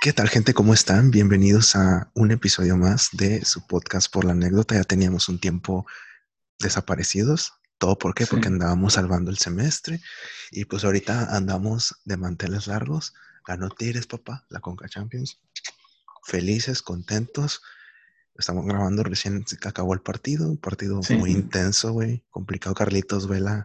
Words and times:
¿Qué 0.00 0.12
tal 0.12 0.28
gente? 0.28 0.52
¿Cómo 0.52 0.74
están? 0.74 1.10
Bienvenidos 1.10 1.74
a 1.74 2.10
un 2.14 2.30
episodio 2.30 2.76
más 2.76 3.08
de 3.12 3.44
su 3.44 3.66
podcast 3.66 4.12
por 4.12 4.24
la 4.24 4.32
anécdota. 4.32 4.74
Ya 4.74 4.84
teníamos 4.84 5.28
un 5.28 5.40
tiempo 5.40 5.86
desaparecidos. 6.58 7.54
¿Todo 7.78 7.96
por 7.96 8.14
qué? 8.14 8.26
Porque 8.26 8.48
andábamos 8.48 8.92
salvando 8.92 9.30
el 9.30 9.38
semestre 9.38 10.00
y 10.50 10.66
pues 10.66 10.84
ahorita 10.84 11.34
andamos 11.34 11.96
de 12.04 12.18
manteles 12.18 12.66
largos. 12.66 13.14
Ganó 13.46 13.70
Tigres, 13.70 14.06
papá, 14.06 14.44
la 14.50 14.60
Conca 14.60 14.88
Champions. 14.88 15.40
Felices, 16.24 16.82
contentos. 16.82 17.62
Estamos 18.36 18.66
grabando 18.66 19.02
recién 19.02 19.44
que 19.44 19.68
acabó 19.68 19.94
el 19.94 20.02
partido, 20.02 20.48
un 20.48 20.58
partido 20.58 21.00
muy 21.18 21.30
intenso, 21.32 21.92
güey. 21.92 22.22
Complicado. 22.30 22.74
Carlitos 22.74 23.26
Vela 23.26 23.64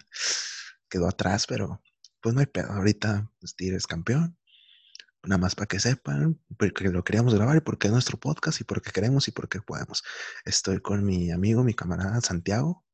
quedó 0.89 1.07
atrás, 1.07 1.45
pero 1.45 1.81
pues 2.21 2.33
no 2.33 2.39
hay 2.39 2.47
pedo. 2.47 2.71
Ahorita 2.71 3.29
pues, 3.39 3.55
Tigres 3.55 3.85
campeón 3.85 4.37
nada 5.23 5.39
más 5.39 5.55
para 5.55 5.67
que 5.67 5.79
sepan, 5.79 6.39
porque 6.57 6.89
lo 6.89 7.03
queríamos 7.03 7.33
grabar 7.35 7.57
y 7.57 7.61
porque 7.61 7.87
es 7.87 7.93
nuestro 7.93 8.19
podcast 8.19 8.59
y 8.61 8.63
porque 8.63 8.91
queremos 8.91 9.27
y 9.27 9.31
porque 9.31 9.61
podemos. 9.61 10.03
Estoy 10.45 10.79
con 10.81 11.05
mi 11.05 11.31
amigo, 11.31 11.63
mi 11.63 11.73
camarada 11.73 12.21
Santiago. 12.21 12.85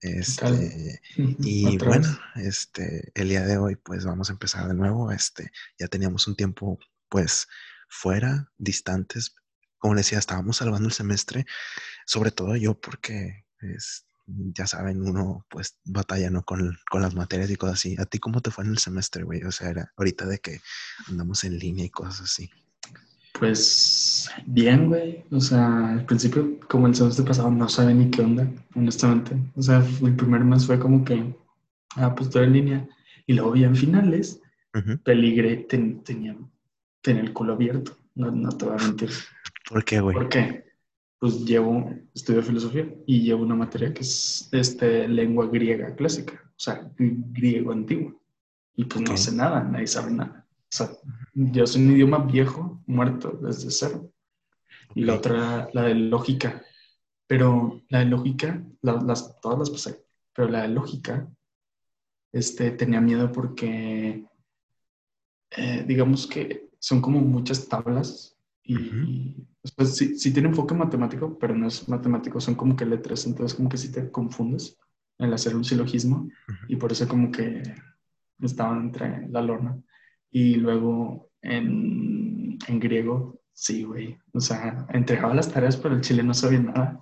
Este, 0.00 1.00
y 1.16 1.76
bueno, 1.78 2.08
este, 2.36 3.12
el 3.14 3.28
día 3.28 3.44
de 3.44 3.58
hoy, 3.58 3.76
pues 3.76 4.04
vamos 4.04 4.30
a 4.30 4.32
empezar 4.32 4.66
de 4.66 4.74
nuevo. 4.74 5.12
Este, 5.12 5.50
ya 5.78 5.88
teníamos 5.88 6.26
un 6.26 6.36
tiempo, 6.36 6.78
pues, 7.08 7.46
fuera, 7.88 8.50
distantes. 8.56 9.34
Como 9.78 9.94
decía, 9.94 10.18
estábamos 10.18 10.58
salvando 10.58 10.88
el 10.88 10.94
semestre, 10.94 11.46
sobre 12.06 12.30
todo 12.30 12.56
yo, 12.56 12.78
porque 12.80 13.44
es, 13.60 14.06
ya 14.54 14.66
saben, 14.66 15.02
uno 15.02 15.46
pues 15.48 15.76
batalla, 15.84 16.30
¿no? 16.30 16.42
Con, 16.42 16.76
con, 16.90 17.02
las 17.02 17.14
materias 17.14 17.50
y 17.50 17.56
cosas 17.56 17.74
así. 17.74 17.96
¿A 17.98 18.06
ti 18.06 18.18
cómo 18.18 18.40
te 18.40 18.50
fue 18.50 18.64
en 18.64 18.70
el 18.70 18.78
semestre, 18.78 19.24
güey? 19.24 19.42
O 19.44 19.52
sea, 19.52 19.70
era 19.70 19.92
ahorita 19.96 20.26
de 20.26 20.38
que 20.38 20.60
andamos 21.08 21.44
en 21.44 21.58
línea 21.58 21.84
y 21.84 21.90
cosas 21.90 22.22
así. 22.22 22.50
Pues 23.38 24.30
bien, 24.46 24.88
güey. 24.88 25.24
O 25.30 25.40
sea, 25.40 25.92
al 25.92 26.04
principio, 26.04 26.58
como 26.68 26.86
el 26.86 26.94
semestre 26.94 27.24
pasado, 27.24 27.50
no 27.50 27.68
sabía 27.68 27.94
ni 27.94 28.10
qué 28.10 28.22
onda, 28.22 28.46
honestamente. 28.74 29.36
O 29.56 29.62
sea, 29.62 29.78
el 30.02 30.16
primer 30.16 30.44
mes 30.44 30.66
fue 30.66 30.78
como 30.78 31.04
que, 31.04 31.34
ah, 31.96 32.14
pues 32.14 32.30
todo 32.30 32.42
en 32.42 32.52
línea. 32.52 32.88
Y 33.26 33.34
luego 33.34 33.54
ya 33.56 33.68
en 33.68 33.76
finales, 33.76 34.40
peligré, 35.04 35.56
tenía, 35.68 36.36
tenía 37.00 37.22
el 37.22 37.32
culo 37.32 37.54
abierto. 37.54 37.96
No, 38.14 38.30
no 38.30 38.50
te 38.50 38.64
voy 38.64 38.74
a 38.78 38.84
mentir. 38.84 39.10
¿Por 39.68 39.84
qué, 39.84 40.00
güey? 40.00 40.14
¿Por 40.14 40.28
qué? 40.28 40.69
Pues 41.20 41.44
llevo, 41.44 41.94
estudio 42.14 42.42
filosofía 42.42 42.92
y 43.06 43.20
llevo 43.20 43.42
una 43.42 43.54
materia 43.54 43.92
que 43.92 44.00
es 44.00 44.48
este, 44.52 45.06
lengua 45.06 45.46
griega 45.46 45.94
clásica, 45.94 46.42
o 46.46 46.58
sea, 46.58 46.90
griego 46.96 47.72
antiguo. 47.72 48.18
Y 48.74 48.86
pues 48.86 49.02
no 49.02 49.16
sé 49.18 49.32
nada, 49.32 49.62
nadie 49.62 49.86
sabe 49.86 50.12
nada. 50.12 50.46
O 50.48 50.70
sea, 50.70 50.90
yo 51.34 51.66
soy 51.66 51.84
un 51.84 51.92
idioma 51.92 52.18
viejo, 52.18 52.82
muerto 52.86 53.38
desde 53.42 53.70
cero. 53.70 54.10
Y 54.94 55.04
la 55.04 55.16
otra, 55.16 55.68
la 55.74 55.82
de 55.82 55.94
lógica. 55.94 56.64
Pero 57.26 57.82
la 57.90 57.98
de 57.98 58.06
lógica, 58.06 58.64
las, 58.80 59.38
todas 59.42 59.58
las 59.58 59.70
pasé, 59.70 60.02
pero 60.32 60.48
la 60.48 60.62
de 60.62 60.68
lógica, 60.68 61.28
este, 62.32 62.70
tenía 62.70 63.02
miedo 63.02 63.30
porque, 63.30 64.24
eh, 65.50 65.84
digamos 65.86 66.26
que 66.26 66.70
son 66.78 67.02
como 67.02 67.20
muchas 67.20 67.68
tablas 67.68 68.39
y, 68.78 69.46
pues, 69.76 69.96
sí, 69.96 70.16
sí, 70.16 70.32
tiene 70.32 70.48
enfoque 70.48 70.74
matemático, 70.74 71.38
pero 71.38 71.54
no 71.54 71.66
es 71.66 71.88
matemático, 71.88 72.40
son 72.40 72.54
como 72.54 72.76
que 72.76 72.86
letras, 72.86 73.26
entonces 73.26 73.56
como 73.56 73.68
que 73.68 73.76
si 73.76 73.90
te 73.90 74.10
confundes 74.10 74.78
en 75.18 75.32
hacer 75.32 75.56
un 75.56 75.64
silogismo 75.64 76.28
y 76.68 76.76
por 76.76 76.92
eso 76.92 77.06
como 77.08 77.30
que 77.30 77.62
estaban 78.40 78.80
entre 78.86 79.28
la 79.28 79.42
lorna. 79.42 79.76
Y 80.30 80.54
luego 80.54 81.30
en, 81.42 82.58
en 82.66 82.80
griego, 82.80 83.40
sí, 83.52 83.82
güey, 83.82 84.16
o 84.32 84.40
sea, 84.40 84.86
entregaba 84.90 85.34
las 85.34 85.52
tareas, 85.52 85.76
pero 85.76 85.94
el 85.94 86.00
chile 86.00 86.22
no 86.22 86.32
sabía 86.32 86.60
nada 86.60 87.00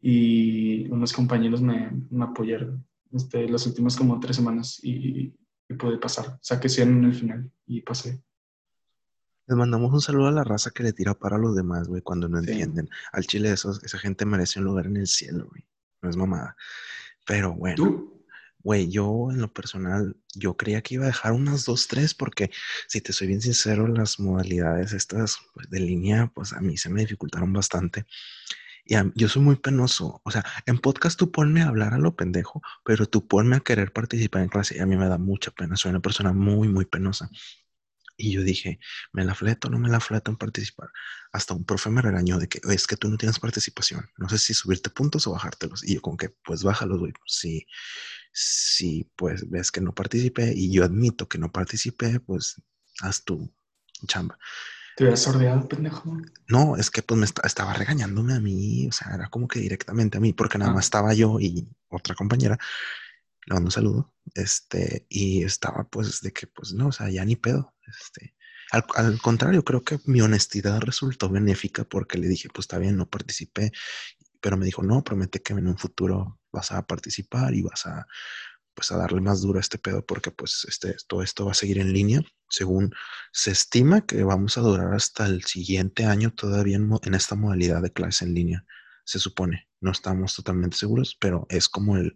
y 0.00 0.88
unos 0.90 1.12
compañeros 1.12 1.62
me, 1.62 1.90
me 2.10 2.24
apoyaron 2.24 2.84
este, 3.12 3.48
las 3.48 3.66
últimas 3.66 3.96
como 3.96 4.20
tres 4.20 4.36
semanas 4.36 4.80
y, 4.82 5.32
y 5.68 5.74
pude 5.74 5.98
pasar. 5.98 6.26
O 6.26 6.38
sea, 6.42 6.60
que 6.60 6.68
sí 6.68 6.82
en 6.82 7.04
el 7.04 7.14
final 7.14 7.50
y 7.66 7.80
pasé. 7.80 8.20
Les 9.46 9.56
mandamos 9.56 9.92
un 9.92 10.00
saludo 10.00 10.28
a 10.28 10.32
la 10.32 10.44
raza 10.44 10.70
que 10.70 10.82
le 10.82 10.92
tira 10.92 11.14
para 11.14 11.36
a 11.36 11.38
los 11.38 11.54
demás, 11.54 11.88
güey, 11.88 12.00
cuando 12.00 12.28
no 12.28 12.38
entienden. 12.38 12.88
Al 13.12 13.26
chile, 13.26 13.52
esa 13.52 13.98
gente 13.98 14.24
merece 14.24 14.58
un 14.58 14.64
lugar 14.64 14.86
en 14.86 14.96
el 14.96 15.06
cielo, 15.06 15.46
güey. 15.50 15.66
No 16.00 16.10
es 16.10 16.16
mamada. 16.16 16.56
Pero 17.26 17.52
bueno. 17.54 18.10
Güey, 18.64 18.88
yo 18.88 19.28
en 19.30 19.42
lo 19.42 19.52
personal, 19.52 20.16
yo 20.34 20.56
creía 20.56 20.80
que 20.80 20.94
iba 20.94 21.04
a 21.04 21.08
dejar 21.08 21.32
unas 21.32 21.66
dos, 21.66 21.86
tres, 21.86 22.14
porque 22.14 22.50
si 22.88 23.02
te 23.02 23.12
soy 23.12 23.26
bien 23.26 23.42
sincero, 23.42 23.86
las 23.86 24.18
modalidades 24.18 24.94
estas 24.94 25.38
pues, 25.52 25.68
de 25.68 25.80
línea, 25.80 26.32
pues 26.34 26.54
a 26.54 26.60
mí 26.62 26.78
se 26.78 26.88
me 26.88 27.02
dificultaron 27.02 27.52
bastante. 27.52 28.06
Y 28.86 28.94
yo 29.14 29.28
soy 29.28 29.42
muy 29.42 29.56
penoso. 29.56 30.22
O 30.24 30.30
sea, 30.30 30.44
en 30.64 30.78
podcast 30.78 31.18
tú 31.18 31.30
ponme 31.30 31.60
a 31.60 31.68
hablar 31.68 31.92
a 31.92 31.98
lo 31.98 32.16
pendejo, 32.16 32.62
pero 32.84 33.06
tú 33.06 33.26
ponme 33.28 33.56
a 33.56 33.60
querer 33.60 33.92
participar 33.92 34.42
en 34.42 34.48
clase 34.48 34.76
y 34.76 34.80
a 34.80 34.86
mí 34.86 34.96
me 34.96 35.08
da 35.08 35.18
mucha 35.18 35.50
pena. 35.50 35.76
Soy 35.76 35.90
una 35.90 36.00
persona 36.00 36.32
muy, 36.32 36.68
muy 36.68 36.86
penosa. 36.86 37.28
Y 38.16 38.32
yo 38.32 38.42
dije, 38.42 38.78
¿me 39.12 39.24
la 39.24 39.34
fleto 39.34 39.68
o 39.68 39.70
no 39.70 39.78
me 39.78 39.88
la 39.88 40.00
fleto 40.00 40.30
en 40.30 40.36
participar? 40.36 40.88
Hasta 41.32 41.54
un 41.54 41.64
profe 41.64 41.90
me 41.90 42.02
regañó 42.02 42.38
de 42.38 42.48
que 42.48 42.60
es 42.70 42.86
que 42.86 42.96
tú 42.96 43.08
no 43.08 43.16
tienes 43.16 43.38
participación. 43.38 44.08
No 44.16 44.28
sé 44.28 44.38
si 44.38 44.54
subirte 44.54 44.90
puntos 44.90 45.26
o 45.26 45.32
bajártelos. 45.32 45.82
Y 45.84 45.94
yo 45.94 46.02
con 46.02 46.16
que, 46.16 46.28
pues 46.28 46.62
bájalos, 46.62 47.00
güey. 47.00 47.12
Si, 47.26 47.66
si 48.32 49.10
pues 49.16 49.48
ves 49.50 49.72
que 49.72 49.80
no 49.80 49.94
participé 49.94 50.52
y 50.54 50.72
yo 50.72 50.84
admito 50.84 51.28
que 51.28 51.38
no 51.38 51.50
participé, 51.50 52.20
pues 52.20 52.60
haz 53.00 53.24
tu 53.24 53.52
chamba. 54.06 54.38
¿Te 54.96 55.04
habías 55.04 55.22
sordeado, 55.22 55.68
pendejo? 55.68 56.16
No, 56.46 56.76
es 56.76 56.90
que 56.90 57.02
pues 57.02 57.18
me 57.18 57.26
estaba 57.26 57.74
regañándome 57.74 58.34
a 58.34 58.40
mí, 58.40 58.86
o 58.86 58.92
sea, 58.92 59.12
era 59.12 59.28
como 59.28 59.48
que 59.48 59.58
directamente 59.58 60.18
a 60.18 60.20
mí, 60.20 60.32
porque 60.32 60.56
nada 60.56 60.70
ah. 60.70 60.74
más 60.74 60.84
estaba 60.84 61.14
yo 61.14 61.40
y 61.40 61.68
otra 61.88 62.14
compañera 62.14 62.58
le 63.46 63.54
mando 63.54 63.68
un 63.68 63.72
saludo, 63.72 64.14
este, 64.34 65.06
y 65.08 65.42
estaba 65.44 65.84
pues 65.84 66.20
de 66.20 66.32
que 66.32 66.46
pues 66.46 66.72
no, 66.72 66.88
o 66.88 66.92
sea, 66.92 67.10
ya 67.10 67.24
ni 67.24 67.36
pedo, 67.36 67.74
este, 67.86 68.34
al, 68.70 69.20
contrario, 69.20 69.64
creo 69.64 69.82
que 69.82 70.00
mi 70.06 70.20
honestidad 70.20 70.80
resultó 70.80 71.28
benéfica 71.28 71.84
porque 71.84 72.18
le 72.18 72.28
dije, 72.28 72.48
pues 72.48 72.64
está 72.64 72.78
bien, 72.78 72.96
no 72.96 73.08
participé, 73.08 73.72
pero 74.40 74.56
me 74.56 74.66
dijo, 74.66 74.82
no, 74.82 75.04
promete 75.04 75.42
que 75.42 75.52
en 75.52 75.68
un 75.68 75.78
futuro 75.78 76.40
vas 76.52 76.72
a 76.72 76.86
participar 76.86 77.54
y 77.54 77.62
vas 77.62 77.86
a, 77.86 78.06
pues 78.74 78.90
a 78.90 78.96
darle 78.96 79.20
más 79.20 79.42
duro 79.42 79.58
a 79.58 79.60
este 79.60 79.78
pedo 79.78 80.04
porque 80.04 80.30
pues 80.30 80.66
este, 80.68 80.96
todo 81.06 81.22
esto 81.22 81.46
va 81.46 81.52
a 81.52 81.54
seguir 81.54 81.78
en 81.78 81.92
línea. 81.92 82.22
Según 82.48 82.92
se 83.32 83.52
estima 83.52 84.06
que 84.06 84.22
vamos 84.24 84.58
a 84.58 84.62
durar 84.62 84.92
hasta 84.94 85.26
el 85.26 85.44
siguiente 85.44 86.04
año 86.04 86.32
todavía 86.32 86.76
en 86.76 87.14
esta 87.14 87.36
modalidad 87.36 87.82
de 87.82 87.92
clase 87.92 88.24
en 88.24 88.34
línea 88.34 88.64
se 89.04 89.18
supone. 89.18 89.68
No 89.80 89.92
estamos 89.92 90.34
totalmente 90.34 90.76
seguros, 90.76 91.16
pero 91.20 91.46
es 91.48 91.68
como 91.68 91.96
el, 91.96 92.14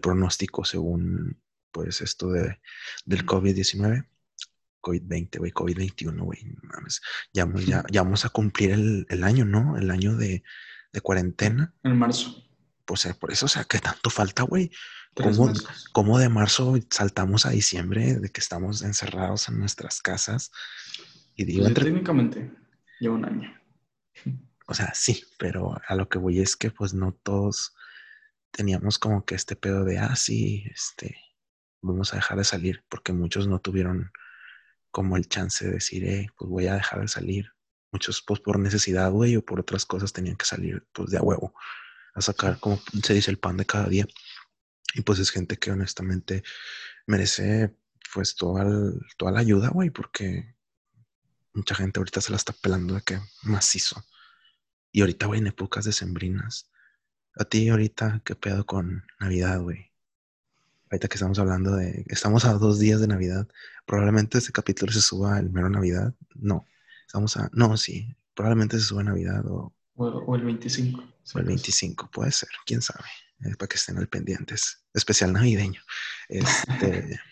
pronóstico 0.00 0.64
según 0.64 1.40
pues 1.70 2.00
esto 2.00 2.30
de, 2.30 2.58
del 3.04 3.24
COVID-19. 3.26 4.08
COVID-20, 4.80 5.38
güey, 5.38 5.52
COVID-21, 5.52 6.18
güey. 6.18 6.40
Ya, 7.32 7.46
ya, 7.66 7.84
ya, 7.90 8.02
vamos 8.02 8.24
a 8.24 8.30
cumplir 8.30 8.72
el, 8.72 9.24
año, 9.24 9.44
¿no? 9.44 9.76
El 9.76 9.90
año 9.90 10.16
de, 10.16 10.42
cuarentena. 11.02 11.74
En 11.84 11.96
marzo. 11.96 12.44
Pues 12.84 13.06
por 13.14 13.30
eso, 13.30 13.46
o 13.46 13.48
sea, 13.48 13.64
¿qué 13.64 13.78
tanto 13.78 14.10
falta, 14.10 14.42
güey? 14.42 14.70
¿Cómo, 15.14 15.52
¿Cómo, 15.92 16.18
de 16.18 16.28
marzo 16.28 16.74
saltamos 16.90 17.46
a 17.46 17.50
diciembre 17.50 18.14
de 18.16 18.30
que 18.30 18.40
estamos 18.40 18.82
encerrados 18.82 19.48
en 19.48 19.58
nuestras 19.58 20.00
casas? 20.00 20.50
Y 21.36 21.44
digo, 21.44 21.62
pues 21.64 21.74
técnicamente 21.74 22.50
lleva 22.98 23.14
un 23.14 23.24
año. 23.24 23.61
O 24.66 24.74
sea, 24.74 24.92
sí, 24.94 25.24
pero 25.38 25.80
a 25.86 25.94
lo 25.94 26.08
que 26.08 26.18
voy 26.18 26.40
es 26.40 26.56
que 26.56 26.70
pues 26.70 26.94
no 26.94 27.12
todos 27.12 27.74
teníamos 28.50 28.98
como 28.98 29.24
que 29.24 29.34
este 29.34 29.56
pedo 29.56 29.84
de, 29.84 29.98
ah, 29.98 30.14
sí, 30.16 30.64
este, 30.72 31.16
vamos 31.80 32.12
a 32.12 32.16
dejar 32.16 32.38
de 32.38 32.44
salir, 32.44 32.84
porque 32.88 33.12
muchos 33.12 33.48
no 33.48 33.60
tuvieron 33.60 34.12
como 34.90 35.16
el 35.16 35.28
chance 35.28 35.64
de 35.64 35.72
decir, 35.72 36.04
eh, 36.04 36.28
pues 36.36 36.50
voy 36.50 36.66
a 36.66 36.74
dejar 36.74 37.00
de 37.00 37.08
salir. 37.08 37.52
Muchos 37.90 38.22
pues 38.22 38.40
por 38.40 38.58
necesidad, 38.58 39.10
güey, 39.10 39.36
o 39.36 39.44
por 39.44 39.60
otras 39.60 39.84
cosas 39.84 40.12
tenían 40.12 40.36
que 40.36 40.44
salir 40.44 40.86
pues 40.92 41.10
de 41.10 41.18
a 41.18 41.22
huevo, 41.22 41.54
a 42.14 42.20
sacar, 42.22 42.58
como 42.60 42.80
se 43.02 43.14
dice, 43.14 43.30
el 43.30 43.38
pan 43.38 43.56
de 43.56 43.66
cada 43.66 43.88
día. 43.88 44.06
Y 44.94 45.02
pues 45.02 45.18
es 45.18 45.30
gente 45.30 45.58
que 45.58 45.70
honestamente 45.72 46.42
merece 47.06 47.74
pues 48.12 48.36
toda, 48.36 48.64
toda 49.16 49.32
la 49.32 49.40
ayuda, 49.40 49.68
güey, 49.68 49.90
porque 49.90 50.54
mucha 51.54 51.74
gente 51.74 51.98
ahorita 52.00 52.20
se 52.20 52.30
la 52.30 52.36
está 52.36 52.52
pelando 52.52 52.94
de 52.94 53.02
que 53.02 53.18
macizo. 53.42 54.04
Y 54.92 55.00
ahorita, 55.00 55.26
güey, 55.26 55.40
en 55.40 55.46
épocas 55.46 55.86
decembrinas. 55.86 56.70
A 57.34 57.44
ti 57.44 57.70
ahorita, 57.70 58.20
¿qué 58.24 58.36
pedo 58.36 58.66
con 58.66 59.04
Navidad, 59.18 59.60
güey? 59.60 59.90
Ahorita 60.90 61.08
que 61.08 61.14
estamos 61.14 61.38
hablando 61.38 61.74
de... 61.74 62.04
Estamos 62.08 62.44
a 62.44 62.52
dos 62.52 62.78
días 62.78 63.00
de 63.00 63.06
Navidad. 63.06 63.48
Probablemente 63.86 64.36
este 64.36 64.52
capítulo 64.52 64.92
se 64.92 65.00
suba 65.00 65.38
el 65.38 65.50
mero 65.50 65.70
Navidad. 65.70 66.14
No. 66.34 66.66
Estamos 67.06 67.38
a... 67.38 67.48
No, 67.54 67.78
sí. 67.78 68.14
Probablemente 68.34 68.78
se 68.78 68.84
suba 68.84 69.02
Navidad 69.02 69.46
o... 69.46 69.74
O, 69.94 70.36
el 70.36 70.44
25. 70.44 71.02
O 71.34 71.38
el 71.38 71.44
25, 71.46 72.10
puede 72.10 72.32
ser. 72.32 72.50
¿Quién 72.66 72.82
sabe? 72.82 73.04
para 73.58 73.68
que 73.68 73.76
estén 73.76 73.98
al 73.98 74.08
pendientes. 74.08 74.84
Especial 74.92 75.32
navideño. 75.32 75.80
Este... 76.28 77.18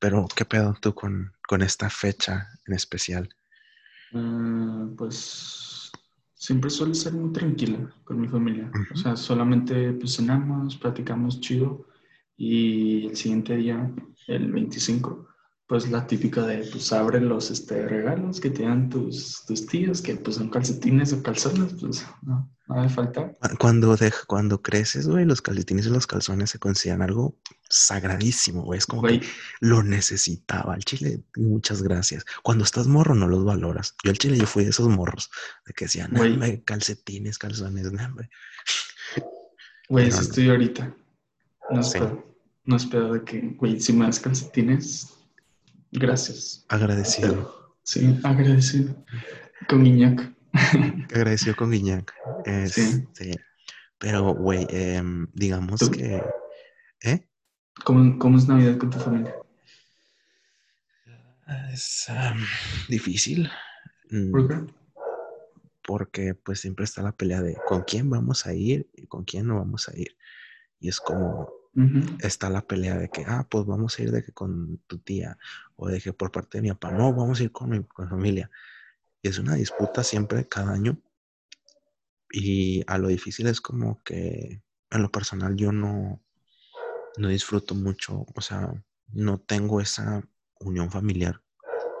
Pero, 0.00 0.28
¿qué 0.34 0.44
pedo 0.44 0.76
tú 0.80 0.94
con, 0.94 1.32
con 1.48 1.60
esta 1.60 1.90
fecha 1.90 2.48
en 2.66 2.74
especial? 2.74 3.28
Uh, 4.12 4.94
pues 4.94 5.77
siempre 6.38 6.70
suele 6.70 6.94
ser 6.94 7.12
muy 7.12 7.32
tranquila 7.32 7.92
con 8.04 8.20
mi 8.20 8.28
familia. 8.28 8.70
O 8.94 8.96
sea, 8.96 9.16
solamente 9.16 9.92
pues 9.92 10.16
cenamos, 10.16 10.76
platicamos 10.76 11.40
chido 11.40 11.86
y 12.36 13.08
el 13.08 13.16
siguiente 13.16 13.56
día, 13.56 13.92
el 14.28 14.52
25, 14.52 15.27
pues 15.68 15.90
la 15.90 16.06
típica 16.06 16.46
de, 16.46 16.66
pues 16.72 16.90
abre 16.94 17.20
los 17.20 17.50
este, 17.50 17.86
regalos 17.86 18.40
que 18.40 18.48
te 18.48 18.62
dan 18.62 18.88
tus, 18.88 19.44
tus 19.46 19.66
tíos, 19.66 20.00
que 20.00 20.16
pues 20.16 20.36
son 20.36 20.48
calcetines 20.48 21.12
o 21.12 21.22
calzones, 21.22 21.74
pues 21.78 22.06
no, 22.22 22.50
no 22.68 22.82
de 22.82 22.88
falta. 22.88 23.34
Cuando, 23.58 23.94
cuando 24.26 24.62
creces, 24.62 25.06
güey, 25.06 25.26
los 25.26 25.42
calcetines 25.42 25.84
y 25.84 25.90
los 25.90 26.06
calzones 26.06 26.48
se 26.48 26.58
consideran 26.58 27.02
algo 27.02 27.36
sagradísimo, 27.68 28.62
güey. 28.62 28.78
Es 28.78 28.86
como 28.86 29.02
que 29.02 29.20
lo 29.60 29.82
necesitaba. 29.82 30.74
El 30.74 30.84
chile, 30.86 31.20
muchas 31.36 31.82
gracias. 31.82 32.24
Cuando 32.42 32.64
estás 32.64 32.86
morro 32.86 33.14
no 33.14 33.28
los 33.28 33.44
valoras. 33.44 33.94
Yo 34.02 34.10
el 34.10 34.18
chile, 34.18 34.38
yo 34.38 34.46
fui 34.46 34.64
de 34.64 34.70
esos 34.70 34.88
morros, 34.88 35.30
de 35.66 35.74
que 35.74 35.84
decían, 35.84 36.12
güey, 36.14 36.62
calcetines, 36.62 37.36
calzones, 37.36 37.92
no, 37.92 38.14
güey. 38.14 38.28
Güey, 39.90 40.08
eso 40.08 40.22
estoy 40.22 40.48
ahorita. 40.48 40.96
No 41.70 41.80
espero. 41.80 42.26
No 42.64 42.76
espero 42.76 43.12
de 43.12 43.22
que, 43.22 43.54
güey, 43.58 43.78
si 43.80 43.92
me 43.92 44.06
das 44.06 44.18
calcetines, 44.18 45.17
Gracias. 45.92 46.64
Agradecido. 46.68 47.76
sí, 47.82 48.18
agradecido. 48.22 48.94
Con 49.68 49.84
Guiñac. 49.84 50.34
Agradecido 51.14 51.56
con 51.56 51.70
Guiñac. 51.70 52.14
sí. 52.66 53.06
Pero, 53.98 54.34
güey, 54.34 54.66
em, 54.70 55.26
digamos 55.32 55.88
que... 55.90 56.22
¿Eh? 57.02 57.28
¿Cómo, 57.84 58.36
es 58.36 58.48
Navidad 58.48 58.78
con 58.78 58.90
tu 58.90 58.98
familia? 58.98 59.34
Es 61.72 62.06
difícil. 62.88 63.50
Mm, 64.10 64.30
¿Por 64.30 64.48
qué? 64.48 64.74
Porque 65.86 66.34
pues 66.34 66.60
siempre 66.60 66.84
está 66.84 67.02
la 67.02 67.12
pelea 67.12 67.40
de 67.40 67.56
con 67.66 67.82
quién 67.82 68.10
vamos 68.10 68.46
a 68.46 68.54
ir 68.54 68.90
y 68.92 69.06
con 69.06 69.24
quién 69.24 69.46
no 69.46 69.56
vamos 69.56 69.88
a 69.88 69.96
ir. 69.96 70.16
Y 70.80 70.88
es 70.88 71.00
como, 71.00 71.50
está 72.20 72.50
la 72.50 72.66
pelea 72.66 72.96
de 72.96 73.08
que, 73.08 73.24
ah, 73.26 73.46
pues 73.48 73.66
vamos 73.66 73.98
a 73.98 74.02
ir 74.02 74.10
de 74.10 74.22
que 74.22 74.32
con 74.32 74.78
tu 74.86 74.98
tía 74.98 75.38
o 75.76 75.88
de 75.88 76.00
que 76.00 76.12
por 76.12 76.30
parte 76.32 76.58
de 76.58 76.62
mi 76.62 76.68
papá, 76.70 76.90
no, 76.90 77.12
vamos 77.12 77.40
a 77.40 77.44
ir 77.44 77.52
con 77.52 77.70
mi, 77.70 77.84
familia. 78.08 78.50
Y 79.22 79.28
es 79.28 79.38
una 79.38 79.54
disputa 79.54 80.02
siempre, 80.02 80.48
cada 80.48 80.72
año. 80.72 80.98
Y 82.30 82.82
a 82.86 82.98
lo 82.98 83.08
difícil 83.08 83.46
es 83.46 83.60
como 83.60 84.02
que 84.02 84.62
en 84.90 85.02
lo 85.02 85.10
personal 85.10 85.56
yo 85.56 85.72
no, 85.72 86.22
no 87.16 87.28
disfruto 87.28 87.74
mucho, 87.74 88.26
o 88.34 88.40
sea, 88.40 88.72
no 89.12 89.38
tengo 89.38 89.80
esa 89.80 90.22
unión 90.60 90.90
familiar, 90.90 91.42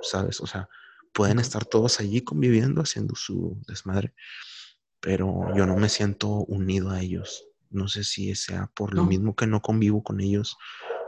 ¿sabes? 0.02 0.40
O 0.40 0.46
sea, 0.46 0.68
pueden 1.12 1.38
estar 1.38 1.64
todos 1.64 2.00
allí 2.00 2.20
conviviendo, 2.22 2.82
haciendo 2.82 3.14
su 3.14 3.60
desmadre, 3.66 4.14
pero 5.00 5.54
yo 5.56 5.66
no 5.66 5.76
me 5.76 5.88
siento 5.88 6.28
unido 6.28 6.90
a 6.90 7.00
ellos. 7.00 7.47
No 7.70 7.88
sé 7.88 8.04
si 8.04 8.34
sea 8.34 8.70
por 8.74 8.94
lo 8.94 9.04
mismo 9.04 9.34
que 9.34 9.46
no 9.46 9.60
convivo 9.60 10.02
con 10.02 10.20
ellos 10.20 10.56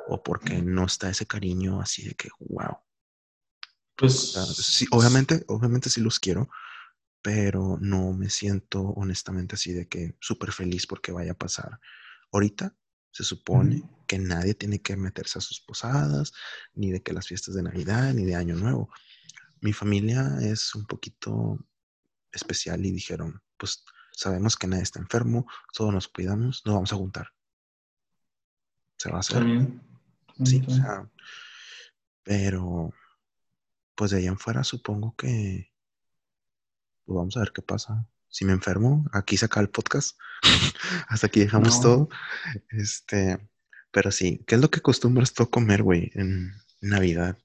o 0.08 0.22
porque 0.22 0.62
no 0.62 0.84
está 0.84 1.10
ese 1.10 1.26
cariño 1.26 1.80
así 1.80 2.04
de 2.04 2.14
que, 2.14 2.28
wow. 2.40 2.78
Pues 3.96 4.32
sí, 4.56 4.86
obviamente, 4.90 5.44
obviamente 5.48 5.90
sí 5.90 6.00
los 6.00 6.18
quiero, 6.18 6.48
pero 7.22 7.78
no 7.80 8.12
me 8.12 8.30
siento 8.30 8.82
honestamente 8.82 9.54
así 9.54 9.72
de 9.72 9.88
que 9.88 10.16
súper 10.20 10.52
feliz 10.52 10.86
porque 10.86 11.12
vaya 11.12 11.32
a 11.32 11.38
pasar. 11.38 11.78
Ahorita 12.32 12.74
se 13.12 13.24
supone 13.24 13.82
que 14.06 14.18
nadie 14.18 14.54
tiene 14.54 14.80
que 14.80 14.96
meterse 14.96 15.38
a 15.38 15.42
sus 15.42 15.60
posadas, 15.60 16.32
ni 16.74 16.90
de 16.90 17.02
que 17.02 17.12
las 17.12 17.26
fiestas 17.26 17.54
de 17.54 17.62
Navidad, 17.62 18.14
ni 18.14 18.24
de 18.24 18.36
Año 18.36 18.56
Nuevo. 18.56 18.90
Mi 19.60 19.72
familia 19.72 20.38
es 20.40 20.74
un 20.74 20.86
poquito 20.86 21.58
especial 22.32 22.84
y 22.86 22.92
dijeron, 22.92 23.42
pues 23.56 23.84
sabemos 24.20 24.56
que 24.56 24.66
nadie 24.66 24.82
está 24.82 24.98
enfermo, 24.98 25.46
todos 25.72 25.94
nos 25.94 26.06
cuidamos, 26.06 26.60
nos 26.66 26.74
vamos 26.74 26.92
a 26.92 26.96
juntar. 26.96 27.28
Se 28.98 29.10
va 29.10 29.16
a 29.16 29.20
hacer. 29.20 29.42
Sí, 30.44 30.62
o 30.66 30.70
sea, 30.70 31.10
pero 32.22 32.92
pues 33.94 34.10
de 34.10 34.18
ahí 34.18 34.26
en 34.26 34.38
fuera 34.38 34.62
supongo 34.62 35.14
que 35.16 35.72
pues 37.06 37.16
vamos 37.16 37.34
a 37.38 37.40
ver 37.40 37.52
qué 37.52 37.62
pasa. 37.62 38.06
Si 38.28 38.44
me 38.44 38.52
enfermo, 38.52 39.06
aquí 39.12 39.38
se 39.38 39.46
acaba 39.46 39.62
el 39.62 39.70
podcast. 39.70 40.18
Hasta 41.08 41.26
aquí 41.26 41.40
dejamos 41.40 41.80
todo. 41.80 42.10
Este, 42.68 43.48
pero 43.90 44.10
sí, 44.10 44.44
¿qué 44.46 44.56
es 44.56 44.60
lo 44.60 44.70
que 44.70 44.80
acostumbras 44.80 45.32
tú 45.32 45.48
comer, 45.48 45.82
güey, 45.82 46.12
en 46.14 46.52
Navidad? 46.82 47.38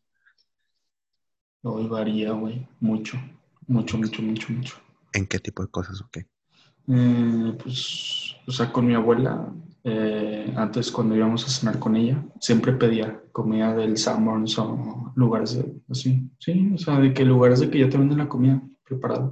Hoy 1.64 1.88
varía, 1.88 2.34
güey, 2.34 2.68
mucho, 2.82 3.18
mucho, 3.66 3.98
mucho, 3.98 4.22
mucho, 4.22 4.52
mucho. 4.52 4.76
¿En 5.14 5.26
qué 5.26 5.40
tipo 5.40 5.64
de 5.64 5.72
cosas 5.72 6.02
o 6.02 6.10
qué? 6.12 6.28
Eh, 6.88 7.58
pues, 7.62 8.36
o 8.46 8.52
sea, 8.52 8.72
con 8.72 8.86
mi 8.86 8.94
abuela, 8.94 9.52
eh, 9.84 10.54
antes 10.56 10.92
cuando 10.92 11.16
íbamos 11.16 11.46
a 11.46 11.50
cenar 11.50 11.80
con 11.80 11.96
ella, 11.96 12.24
siempre 12.40 12.74
pedía 12.74 13.22
comida 13.32 13.76
del 13.76 13.98
Sanborns 13.98 14.58
o 14.60 15.12
lugares 15.16 15.56
de, 15.56 15.74
así, 15.90 16.30
sí, 16.40 16.72
o 16.74 16.78
sea, 16.78 17.00
de 17.00 17.14
que 17.14 17.26
lugares 17.26 17.60
de 17.60 17.70
que 17.70 17.80
ya 17.80 17.90
te 17.90 17.98
venden 17.98 18.20
la 18.20 18.30
comida 18.30 18.62
preparada. 18.84 19.32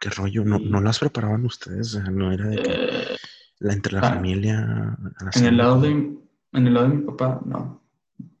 ¿Qué 0.00 0.10
rollo? 0.10 0.44
¿No, 0.44 0.58
¿no 0.58 0.80
las 0.80 0.98
preparaban 0.98 1.44
ustedes? 1.44 2.00
No 2.10 2.32
era 2.32 2.46
de 2.46 2.56
que 2.56 2.72
eh, 2.72 3.16
la, 3.58 3.72
entre 3.72 3.94
la 3.94 4.00
ah, 4.00 4.14
familia. 4.14 4.96
en, 5.34 5.44
el 5.44 5.56
lado 5.56 5.80
de, 5.80 5.90
en 5.90 6.66
el 6.66 6.74
lado 6.74 6.88
de 6.88 6.94
mi 6.94 7.02
papá, 7.02 7.40
no, 7.44 7.82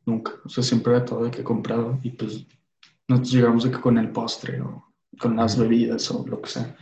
nunca. 0.06 0.32
O 0.44 0.48
sea, 0.48 0.62
siempre 0.62 0.94
era 0.94 1.04
todo 1.04 1.24
de 1.24 1.30
que 1.30 1.42
comprado 1.42 1.98
y 2.02 2.10
pues 2.10 2.46
nosotros 3.08 3.32
llegamos 3.32 3.64
de 3.64 3.70
que 3.72 3.80
con 3.80 3.98
el 3.98 4.10
postre 4.10 4.60
o 4.60 4.87
con 5.18 5.36
las 5.36 5.58
bebidas 5.58 6.10
o 6.10 6.26
lo 6.26 6.40
que 6.40 6.50
sea. 6.50 6.76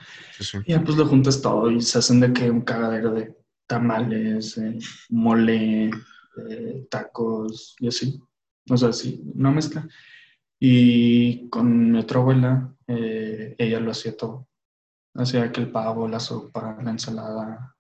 Y 0.67 0.73
ya 0.73 0.83
pues 0.83 0.97
lo 0.97 1.07
juntas 1.07 1.41
todo 1.41 1.71
y 1.71 1.81
se 1.81 1.99
hacen 1.99 2.21
de 2.21 2.33
que 2.33 2.51
un 2.51 2.61
cagadero 2.61 3.13
de 3.13 3.35
tamales, 3.67 4.59
eh, 4.59 4.79
mole, 5.11 5.91
eh, 6.49 6.87
tacos 6.91 7.75
y 7.81 7.89
así. 7.89 8.21
O 8.69 8.77
sea, 8.77 8.93
sí, 8.93 9.23
una 9.35 9.51
mezcla. 9.51 9.89
Y 10.59 11.49
con 11.49 11.93
mi 11.93 11.99
otra 11.99 12.21
abuela, 12.21 12.75
eh, 12.87 13.55
ella 13.59 13.81
lo 13.81 13.91
hacía 13.91 14.17
todo. 14.17 14.49
Hacía 15.15 15.51
que 15.51 15.63
el 15.63 15.71
pavo, 15.71 16.09
la 16.09 16.21
sopa, 16.21 16.79
la 16.83 16.91
ensalada. 16.91 17.75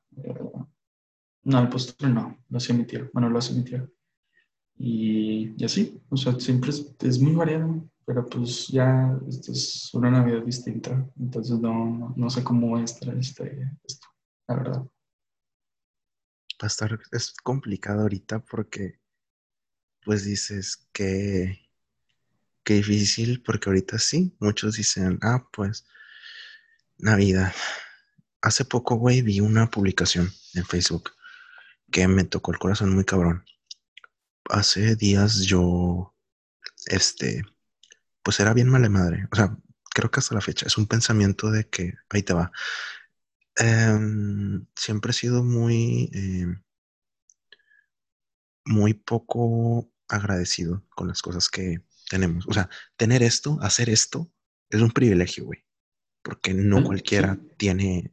no, 1.44 1.60
el 1.60 1.68
postre 1.68 2.08
no, 2.08 2.38
lo 2.48 2.56
hacía 2.56 2.74
mi 2.74 2.84
tía. 2.84 3.08
Bueno, 3.12 3.28
lo 3.28 3.38
hace 3.38 3.54
mi 3.54 3.64
tía. 3.64 3.86
Y, 4.78 5.54
y 5.56 5.64
así, 5.64 6.00
o 6.08 6.16
sea, 6.16 6.38
siempre 6.38 6.70
es, 6.70 6.94
es 7.00 7.18
muy 7.18 7.34
variado 7.34 7.88
pero 8.06 8.24
pues 8.24 8.68
ya 8.68 9.18
esto 9.28 9.50
es 9.50 9.92
una 9.92 10.10
Navidad 10.10 10.42
distinta, 10.44 11.06
entonces 11.18 11.58
no, 11.58 12.14
no 12.16 12.30
sé 12.30 12.44
cómo 12.44 12.70
va 12.70 12.80
a 12.80 12.84
estar 12.84 13.12
este, 13.18 13.68
esto, 13.84 14.06
la 14.46 14.54
verdad. 14.54 14.80
Va 14.80 16.62
a 16.62 16.66
estar, 16.68 16.98
es 17.10 17.34
complicado 17.42 18.02
ahorita 18.02 18.38
porque 18.38 19.00
pues 20.04 20.24
dices 20.24 20.88
que, 20.92 21.68
que 22.62 22.74
difícil, 22.74 23.42
porque 23.42 23.68
ahorita 23.68 23.98
sí, 23.98 24.36
muchos 24.38 24.76
dicen, 24.76 25.18
ah, 25.22 25.44
pues 25.52 25.84
Navidad. 26.98 27.52
Hace 28.40 28.64
poco, 28.64 28.94
güey, 28.94 29.22
vi 29.22 29.40
una 29.40 29.68
publicación 29.68 30.30
en 30.54 30.64
Facebook 30.64 31.10
que 31.90 32.06
me 32.06 32.22
tocó 32.22 32.52
el 32.52 32.58
corazón 32.58 32.94
muy 32.94 33.04
cabrón. 33.04 33.44
Hace 34.48 34.94
días 34.94 35.40
yo, 35.40 36.14
este, 36.86 37.42
pues 38.26 38.40
era 38.40 38.52
bien 38.52 38.68
mala 38.68 38.88
madre. 38.88 39.28
O 39.30 39.36
sea, 39.36 39.56
creo 39.94 40.10
que 40.10 40.18
hasta 40.18 40.34
la 40.34 40.40
fecha 40.40 40.66
es 40.66 40.76
un 40.76 40.88
pensamiento 40.88 41.48
de 41.52 41.68
que, 41.68 41.94
ahí 42.10 42.24
te 42.24 42.34
va. 42.34 42.50
Em, 43.54 44.66
siempre 44.74 45.12
he 45.12 45.14
sido 45.14 45.44
muy, 45.44 46.10
em, 46.12 46.60
muy 48.64 48.94
poco 48.94 49.92
agradecido 50.08 50.84
con 50.96 51.06
las 51.06 51.22
cosas 51.22 51.48
que 51.48 51.84
tenemos. 52.10 52.48
O 52.48 52.52
sea, 52.52 52.68
tener 52.96 53.22
esto, 53.22 53.58
hacer 53.62 53.90
esto, 53.90 54.28
es 54.70 54.80
un 54.80 54.90
privilegio, 54.90 55.44
güey. 55.44 55.64
Porque 56.20 56.52
no 56.52 56.82
cualquiera 56.82 57.38
tiene 57.56 58.12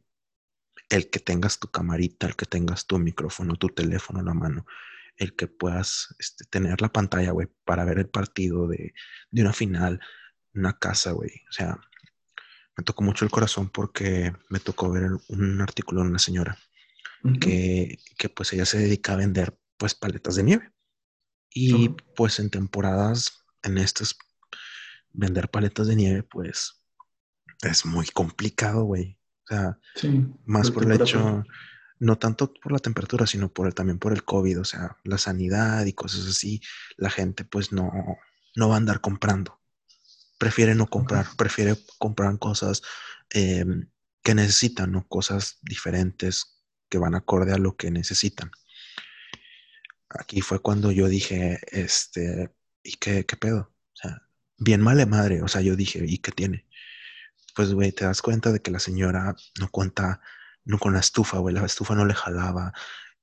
el 0.90 1.10
que 1.10 1.18
tengas 1.18 1.58
tu 1.58 1.72
camarita, 1.72 2.28
el 2.28 2.36
que 2.36 2.46
tengas 2.46 2.86
tu 2.86 3.00
micrófono, 3.00 3.56
tu 3.56 3.68
teléfono 3.70 4.20
en 4.20 4.26
la 4.26 4.34
mano 4.34 4.64
el 5.16 5.34
que 5.34 5.46
puedas 5.46 6.14
este, 6.18 6.44
tener 6.44 6.80
la 6.80 6.92
pantalla, 6.92 7.30
güey, 7.30 7.48
para 7.64 7.84
ver 7.84 7.98
el 7.98 8.08
partido 8.08 8.68
de, 8.68 8.94
una 9.32 9.52
final, 9.52 10.00
una 10.54 10.78
casa, 10.78 11.12
güey. 11.12 11.30
O 11.48 11.52
sea, 11.52 11.78
me 12.76 12.84
tocó 12.84 13.02
mucho 13.02 13.24
el 13.24 13.30
corazón 13.30 13.68
porque 13.70 14.32
me 14.48 14.60
tocó 14.60 14.90
ver 14.90 15.10
un 15.28 15.60
artículo 15.60 16.02
de 16.02 16.08
una 16.08 16.18
señora 16.18 16.58
que, 17.40 17.98
pues 18.34 18.52
ella 18.52 18.66
se 18.66 18.78
dedica 18.78 19.14
a 19.14 19.16
vender 19.16 19.58
pues 19.76 19.94
paletas 19.94 20.36
de 20.36 20.42
nieve. 20.42 20.72
Y 21.50 21.90
pues 22.16 22.40
en 22.40 22.50
temporadas, 22.50 23.44
en 23.62 23.78
estas, 23.78 24.16
vender 25.12 25.48
paletas 25.50 25.86
de 25.86 25.96
nieve, 25.96 26.22
pues 26.24 26.82
es 27.62 27.86
muy 27.86 28.06
complicado, 28.06 28.84
güey. 28.84 29.18
O 29.44 29.46
sea, 29.46 29.78
más 30.44 30.70
por 30.70 30.84
el 30.84 31.00
hecho, 31.00 31.44
no 31.98 32.18
tanto 32.18 32.52
por 32.54 32.72
la 32.72 32.78
temperatura, 32.78 33.26
sino 33.26 33.52
por 33.52 33.66
el, 33.66 33.74
también 33.74 33.98
por 33.98 34.12
el 34.12 34.24
COVID, 34.24 34.60
o 34.60 34.64
sea, 34.64 34.96
la 35.04 35.18
sanidad 35.18 35.84
y 35.84 35.92
cosas 35.92 36.26
así, 36.26 36.60
la 36.96 37.10
gente 37.10 37.44
pues 37.44 37.72
no, 37.72 37.90
no 38.56 38.68
va 38.68 38.74
a 38.74 38.78
andar 38.78 39.00
comprando. 39.00 39.60
Prefiere 40.38 40.74
no 40.74 40.86
comprar, 40.86 41.26
prefiere 41.36 41.76
comprar 41.98 42.38
cosas 42.38 42.82
em, 43.30 43.88
que 44.22 44.34
necesitan, 44.34 44.92
¿no? 44.92 45.06
Cosas 45.06 45.58
diferentes 45.62 46.62
que 46.88 46.98
van 46.98 47.14
acorde 47.14 47.52
a 47.52 47.58
lo 47.58 47.76
que 47.76 47.90
necesitan. 47.90 48.50
Aquí 50.08 50.40
fue 50.40 50.60
cuando 50.60 50.92
yo 50.92 51.08
dije, 51.08 51.60
este, 51.70 52.54
¿y 52.82 52.94
qué, 52.96 53.24
qué 53.26 53.36
pedo? 53.36 53.72
O 53.92 53.96
sea, 53.96 54.22
bien 54.58 54.80
male 54.80 55.06
madre, 55.06 55.42
o 55.42 55.48
sea, 55.48 55.60
yo 55.60 55.76
dije, 55.76 56.04
¿y 56.06 56.18
qué 56.18 56.32
tiene? 56.32 56.66
Pues, 57.54 57.72
güey, 57.72 57.92
te 57.92 58.04
das 58.04 58.22
cuenta 58.22 58.52
de 58.52 58.60
que 58.60 58.70
la 58.70 58.80
señora 58.80 59.34
no 59.60 59.70
cuenta 59.70 60.20
no 60.64 60.78
con 60.78 60.94
la 60.94 61.00
estufa, 61.00 61.38
güey, 61.38 61.54
la 61.54 61.64
estufa 61.64 61.94
no 61.94 62.04
le 62.04 62.14
jalaba, 62.14 62.72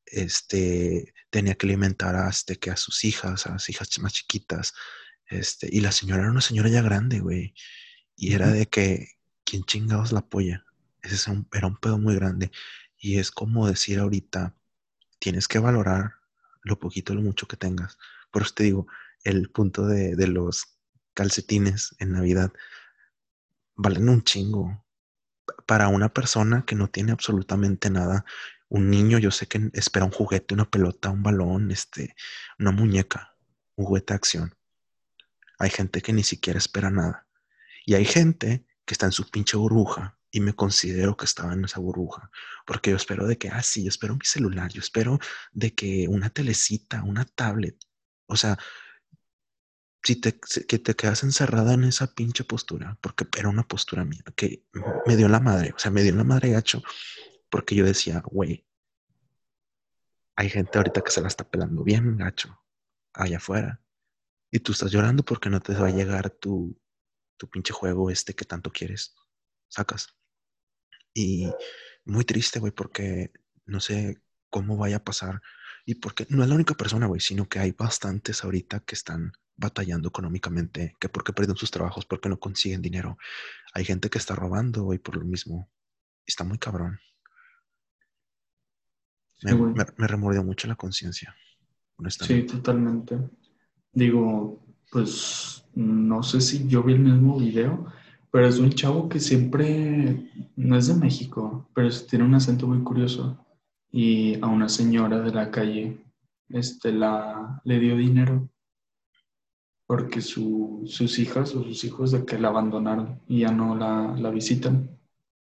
este, 0.05 1.13
tenía 1.29 1.55
que 1.55 1.67
alimentar 1.67 2.15
a, 2.15 2.29
este, 2.29 2.57
que 2.57 2.71
a 2.71 2.77
sus 2.77 3.03
hijas, 3.03 3.47
a 3.47 3.51
las 3.51 3.69
hijas 3.69 3.89
más 3.99 4.13
chiquitas, 4.13 4.73
este, 5.27 5.69
y 5.71 5.81
la 5.81 5.91
señora 5.91 6.23
era 6.23 6.31
una 6.31 6.41
señora 6.41 6.69
ya 6.69 6.81
grande, 6.81 7.19
güey, 7.19 7.53
y 8.15 8.33
era 8.33 8.47
de 8.47 8.67
que, 8.67 9.15
¿quién 9.43 9.63
chingados 9.63 10.11
la 10.11 10.19
apoya? 10.19 10.65
Ese 11.01 11.31
era 11.53 11.67
un 11.67 11.77
pedo 11.77 11.97
muy 11.97 12.15
grande, 12.15 12.51
y 12.97 13.17
es 13.17 13.31
como 13.31 13.67
decir 13.67 13.99
ahorita, 13.99 14.55
tienes 15.19 15.47
que 15.47 15.59
valorar 15.59 16.15
lo 16.63 16.79
poquito, 16.79 17.15
lo 17.15 17.21
mucho 17.21 17.47
que 17.47 17.57
tengas. 17.57 17.97
Por 18.31 18.43
eso 18.43 18.53
te 18.53 18.63
digo, 18.63 18.87
el 19.23 19.49
punto 19.49 19.87
de, 19.87 20.15
de 20.15 20.27
los 20.27 20.77
calcetines 21.13 21.95
en 21.99 22.11
Navidad 22.11 22.51
valen 23.75 24.09
un 24.09 24.23
chingo 24.23 24.85
para 25.65 25.87
una 25.87 26.09
persona 26.09 26.63
que 26.65 26.75
no 26.75 26.87
tiene 26.89 27.11
absolutamente 27.11 27.89
nada, 27.89 28.25
un 28.69 28.89
niño, 28.89 29.17
yo 29.19 29.31
sé 29.31 29.47
que 29.47 29.69
espera 29.73 30.05
un 30.05 30.11
juguete, 30.11 30.53
una 30.53 30.69
pelota, 30.69 31.09
un 31.09 31.23
balón, 31.23 31.71
este, 31.71 32.15
una 32.57 32.71
muñeca, 32.71 33.35
un 33.75 33.85
juguete 33.85 34.13
de 34.13 34.15
acción. 34.15 34.55
Hay 35.59 35.69
gente 35.69 36.01
que 36.01 36.13
ni 36.13 36.23
siquiera 36.23 36.57
espera 36.57 36.89
nada. 36.89 37.27
Y 37.85 37.95
hay 37.95 38.05
gente 38.05 38.65
que 38.85 38.93
está 38.93 39.05
en 39.07 39.11
su 39.11 39.29
pinche 39.29 39.57
burbuja 39.57 40.17
y 40.31 40.39
me 40.39 40.53
considero 40.53 41.17
que 41.17 41.25
estaba 41.25 41.53
en 41.53 41.65
esa 41.65 41.79
burbuja, 41.79 42.31
porque 42.65 42.91
yo 42.91 42.95
espero 42.95 43.27
de 43.27 43.37
que, 43.37 43.49
ah, 43.49 43.61
sí, 43.61 43.83
yo 43.83 43.89
espero 43.89 44.15
mi 44.15 44.25
celular, 44.25 44.71
yo 44.71 44.79
espero 44.79 45.19
de 45.51 45.75
que 45.75 46.07
una 46.07 46.29
telecita, 46.29 47.03
una 47.03 47.25
tablet, 47.25 47.75
o 48.27 48.37
sea, 48.37 48.57
si 50.03 50.15
te, 50.15 50.39
que 50.39 50.79
te 50.79 50.95
quedas 50.95 51.23
encerrada 51.23 51.73
en 51.73 51.83
esa 51.83 52.13
pinche 52.13 52.43
postura, 52.43 52.97
porque 53.01 53.25
era 53.37 53.49
una 53.49 53.67
postura 53.67 54.03
mía, 54.03 54.23
que 54.35 54.65
me 55.05 55.15
dio 55.15 55.27
la 55.27 55.39
madre, 55.39 55.73
o 55.75 55.79
sea, 55.79 55.91
me 55.91 56.01
dio 56.01 56.15
la 56.15 56.23
madre 56.23 56.51
gacho, 56.51 56.81
porque 57.49 57.75
yo 57.75 57.85
decía, 57.85 58.21
güey, 58.25 58.65
hay 60.35 60.49
gente 60.49 60.77
ahorita 60.77 61.01
que 61.01 61.11
se 61.11 61.21
la 61.21 61.27
está 61.27 61.47
pelando 61.49 61.83
bien 61.83 62.17
gacho, 62.17 62.59
allá 63.13 63.37
afuera, 63.37 63.81
y 64.49 64.59
tú 64.59 64.71
estás 64.71 64.91
llorando 64.91 65.23
porque 65.23 65.49
no 65.49 65.59
te 65.59 65.73
va 65.73 65.87
a 65.87 65.91
llegar 65.91 66.29
tu, 66.31 66.79
tu 67.37 67.49
pinche 67.49 67.73
juego 67.73 68.09
este 68.09 68.33
que 68.33 68.45
tanto 68.45 68.71
quieres, 68.71 69.15
sacas. 69.67 70.15
Y 71.13 71.51
muy 72.05 72.25
triste, 72.25 72.59
güey, 72.59 72.71
porque 72.71 73.31
no 73.65 73.79
sé 73.79 74.21
cómo 74.49 74.77
vaya 74.77 74.97
a 74.97 75.03
pasar. 75.03 75.41
Y 75.91 75.95
porque 75.95 76.25
no 76.29 76.41
es 76.41 76.47
la 76.47 76.55
única 76.55 76.73
persona, 76.73 77.05
güey, 77.05 77.19
sino 77.19 77.49
que 77.49 77.59
hay 77.59 77.73
bastantes 77.73 78.45
ahorita 78.45 78.79
que 78.79 78.95
están 78.95 79.33
batallando 79.57 80.07
económicamente, 80.07 80.95
que 81.01 81.09
porque 81.09 81.33
pierden 81.33 81.57
sus 81.57 81.69
trabajos, 81.69 82.05
porque 82.05 82.29
no 82.29 82.39
consiguen 82.39 82.81
dinero. 82.81 83.17
Hay 83.73 83.83
gente 83.83 84.09
que 84.09 84.17
está 84.17 84.33
robando 84.33 84.93
y 84.93 84.99
por 84.99 85.17
lo 85.17 85.25
mismo 85.25 85.69
está 86.25 86.45
muy 86.45 86.57
cabrón. 86.59 86.97
Me, 89.43 89.53
me, 89.97 90.07
remordió 90.07 90.45
mucho 90.45 90.69
la 90.69 90.77
conciencia, 90.77 91.35
Sí, 92.21 92.43
totalmente. 92.43 93.19
Digo, 93.91 94.63
pues 94.91 95.65
no 95.75 96.23
sé 96.23 96.39
si 96.39 96.69
yo 96.69 96.83
vi 96.83 96.93
el 96.93 96.99
mismo 96.99 97.37
video, 97.37 97.91
pero 98.31 98.47
es 98.47 98.59
un 98.59 98.69
chavo 98.69 99.09
que 99.09 99.19
siempre 99.19 100.31
no 100.55 100.77
es 100.77 100.87
de 100.87 100.93
México, 100.93 101.69
pero 101.75 101.89
tiene 102.09 102.23
un 102.23 102.35
acento 102.35 102.65
muy 102.65 102.81
curioso. 102.81 103.45
Y 103.91 104.41
a 104.41 104.47
una 104.47 104.69
señora 104.69 105.19
de 105.19 105.31
la 105.31 105.51
calle 105.51 105.97
este, 106.49 106.91
la, 106.91 107.61
le 107.65 107.79
dio 107.79 107.97
dinero 107.97 108.49
porque 109.91 110.21
sus 110.21 111.19
hijas 111.19 111.53
o 111.53 111.65
sus 111.65 111.83
hijos 111.83 112.11
de 112.11 112.25
que 112.25 112.39
la 112.39 112.47
abandonaron 112.47 113.19
y 113.27 113.39
ya 113.39 113.51
no 113.51 113.75
la, 113.75 114.15
la, 114.17 114.29
visitan. 114.29 114.89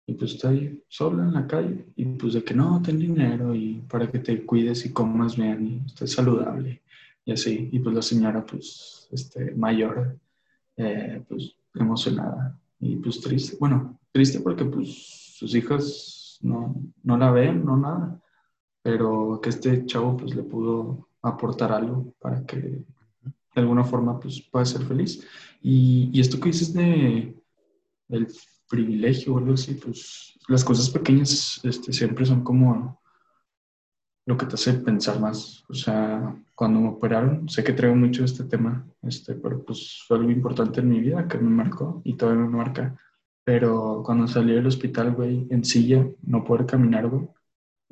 Y 0.05 0.15
pues 0.15 0.35
está 0.35 0.49
ahí 0.49 0.83
sola 0.89 1.23
en 1.23 1.35
la 1.35 1.47
calle 1.47 1.87
y 1.95 2.05
pues 2.07 2.33
de 2.33 2.43
que 2.43 2.53
no, 2.53 2.83
ten 2.83 2.99
dinero 2.99 3.55
y 3.55 3.85
para 3.89 4.11
que 4.11 4.19
te 4.19 4.45
cuides 4.45 4.85
y 4.85 4.93
comas 4.93 5.37
bien 5.37 5.65
y 5.65 5.87
estés 5.87 6.11
saludable 6.11 6.83
y 7.25 7.31
así. 7.31 7.69
Y 7.71 7.79
pues 7.79 7.95
la 7.95 8.03
señora 8.03 8.45
pues 8.45 9.07
este, 9.13 9.53
mayor 9.53 10.19
eh, 10.77 11.23
pues 11.29 11.55
emocionada 11.77 12.59
y 12.81 12.97
pues 12.97 13.21
triste. 13.21 13.57
Bueno, 13.61 14.01
triste 14.11 14.41
porque 14.41 14.65
pues 14.65 15.37
sus 15.37 15.55
hijas 15.55 16.39
no, 16.43 16.75
no 17.05 17.17
la 17.17 17.31
ven, 17.31 17.65
no 17.65 17.77
nada. 17.77 18.21
Pero 18.83 19.41
que 19.43 19.51
este 19.51 19.87
chavo 19.87 20.17
pues 20.17 20.35
le 20.35 20.43
pudo 20.43 21.09
aportar 21.23 21.73
algo 21.73 22.13
para 22.21 22.45
que 22.45 22.57
de 22.57 22.85
alguna 23.61 23.85
forma 23.85 24.19
pues 24.19 24.41
puede 24.51 24.67
ser 24.67 24.85
feliz. 24.85 25.27
Y, 25.61 26.11
y 26.13 26.21
esto 26.21 26.41
que 26.41 26.49
dices 26.49 26.73
de 26.73 27.37
del 28.13 28.29
privilegio 28.69 29.35
o 29.35 29.39
algo 29.39 29.55
así, 29.55 29.75
pues 29.75 30.39
las 30.49 30.65
cosas 30.65 30.91
pequeñas 30.91 31.61
este, 31.63 31.93
siempre 31.93 32.27
son 32.27 32.45
como 32.45 33.01
lo 34.27 34.37
que 34.37 34.47
te 34.47 34.55
hace 34.55 34.75
pensar 34.75 35.19
más. 35.19 35.65
O 35.69 35.75
sea, 35.75 36.37
cuando 36.55 36.81
me 36.81 36.89
operaron, 36.89 37.49
sé 37.49 37.65
que 37.65 37.73
traigo 37.73 37.97
mucho 37.97 38.25
este 38.25 38.45
tema, 38.45 38.87
este, 39.03 39.35
pero 39.35 39.65
pues 39.65 40.05
fue 40.07 40.19
algo 40.19 40.31
importante 40.31 40.81
en 40.81 40.91
mi 40.91 41.01
vida 41.01 41.27
que 41.27 41.39
me 41.39 41.51
marcó 41.51 42.03
y 42.05 42.15
todavía 42.15 42.45
me 42.45 42.57
marca. 42.57 42.97
Pero 43.45 44.03
cuando 44.05 44.29
salí 44.29 44.53
del 44.53 44.67
hospital, 44.67 45.13
güey, 45.13 45.47
en 45.51 45.65
silla, 45.65 46.07
no 46.23 46.45
poder 46.45 46.67
caminar, 46.67 47.09
güey, 47.09 47.29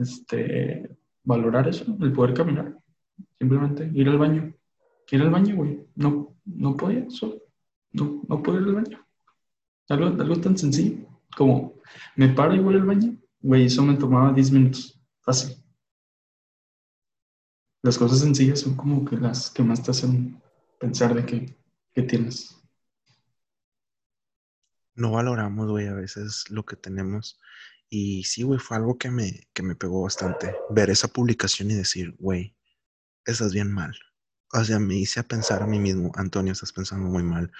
este, 0.01 0.97
valorar 1.23 1.69
eso, 1.69 1.85
el 2.01 2.13
poder 2.13 2.35
caminar, 2.35 2.77
simplemente 3.39 3.91
ir 3.95 4.09
al 4.09 4.19
baño 4.19 4.55
ir 5.17 5.23
al 5.23 5.31
baño, 5.31 5.57
güey. 5.57 5.87
No, 5.95 6.37
no 6.45 6.77
podía, 6.77 7.09
solo. 7.11 7.43
No, 7.93 8.23
no 8.29 8.43
puedo 8.43 8.61
ir 8.61 8.69
al 8.69 8.75
baño. 8.75 9.07
Algo, 9.89 10.07
algo 10.07 10.41
tan 10.41 10.57
sencillo 10.57 11.07
como 11.37 11.75
me 12.17 12.29
paro 12.29 12.55
y 12.55 12.61
voy 12.61 12.75
al 12.75 12.85
baño. 12.85 13.17
Güey, 13.41 13.67
eso 13.67 13.83
me 13.83 13.97
tomaba 13.97 14.33
10 14.33 14.53
minutos. 14.53 15.01
Fácil. 15.21 15.57
Las 17.83 17.99
cosas 17.99 18.21
sencillas 18.21 18.61
son 18.61 18.77
como 18.77 19.05
que 19.05 19.17
las 19.17 19.51
que 19.51 19.63
más 19.63 19.83
te 19.83 19.91
hacen 19.91 20.41
pensar 20.79 21.15
de 21.15 21.25
que, 21.25 21.57
que 21.95 22.03
tienes. 22.03 22.57
No 24.95 25.13
valoramos, 25.13 25.71
güey, 25.71 25.87
a 25.87 25.95
veces 25.95 26.45
lo 26.51 26.65
que 26.65 26.77
tenemos. 26.77 27.41
Y 27.91 28.25
sí, 28.25 28.45
güey, 28.45 28.61
fue 28.61 28.77
algo 28.77 28.97
que 28.97 29.11
me, 29.11 29.49
que 29.53 29.63
me 29.63 29.75
pegó 29.75 30.03
bastante. 30.03 30.55
Ver 30.71 30.91
esa 30.91 31.09
publicación 31.09 31.71
y 31.71 31.75
decir, 31.75 32.15
güey, 32.19 32.57
estás 33.27 33.53
bien 33.53 33.71
mal 33.71 33.95
o 34.53 34.65
sea, 34.65 34.79
me 34.79 34.97
hice 34.97 35.21
a 35.21 35.25
pensar 35.25 35.63
a 35.63 35.67
mí 35.67 35.79
mismo, 35.79 36.13
Antonio, 36.17 36.53
estás 36.53 36.73
pensando 36.73 37.09
muy 37.09 37.23
mal. 37.23 37.53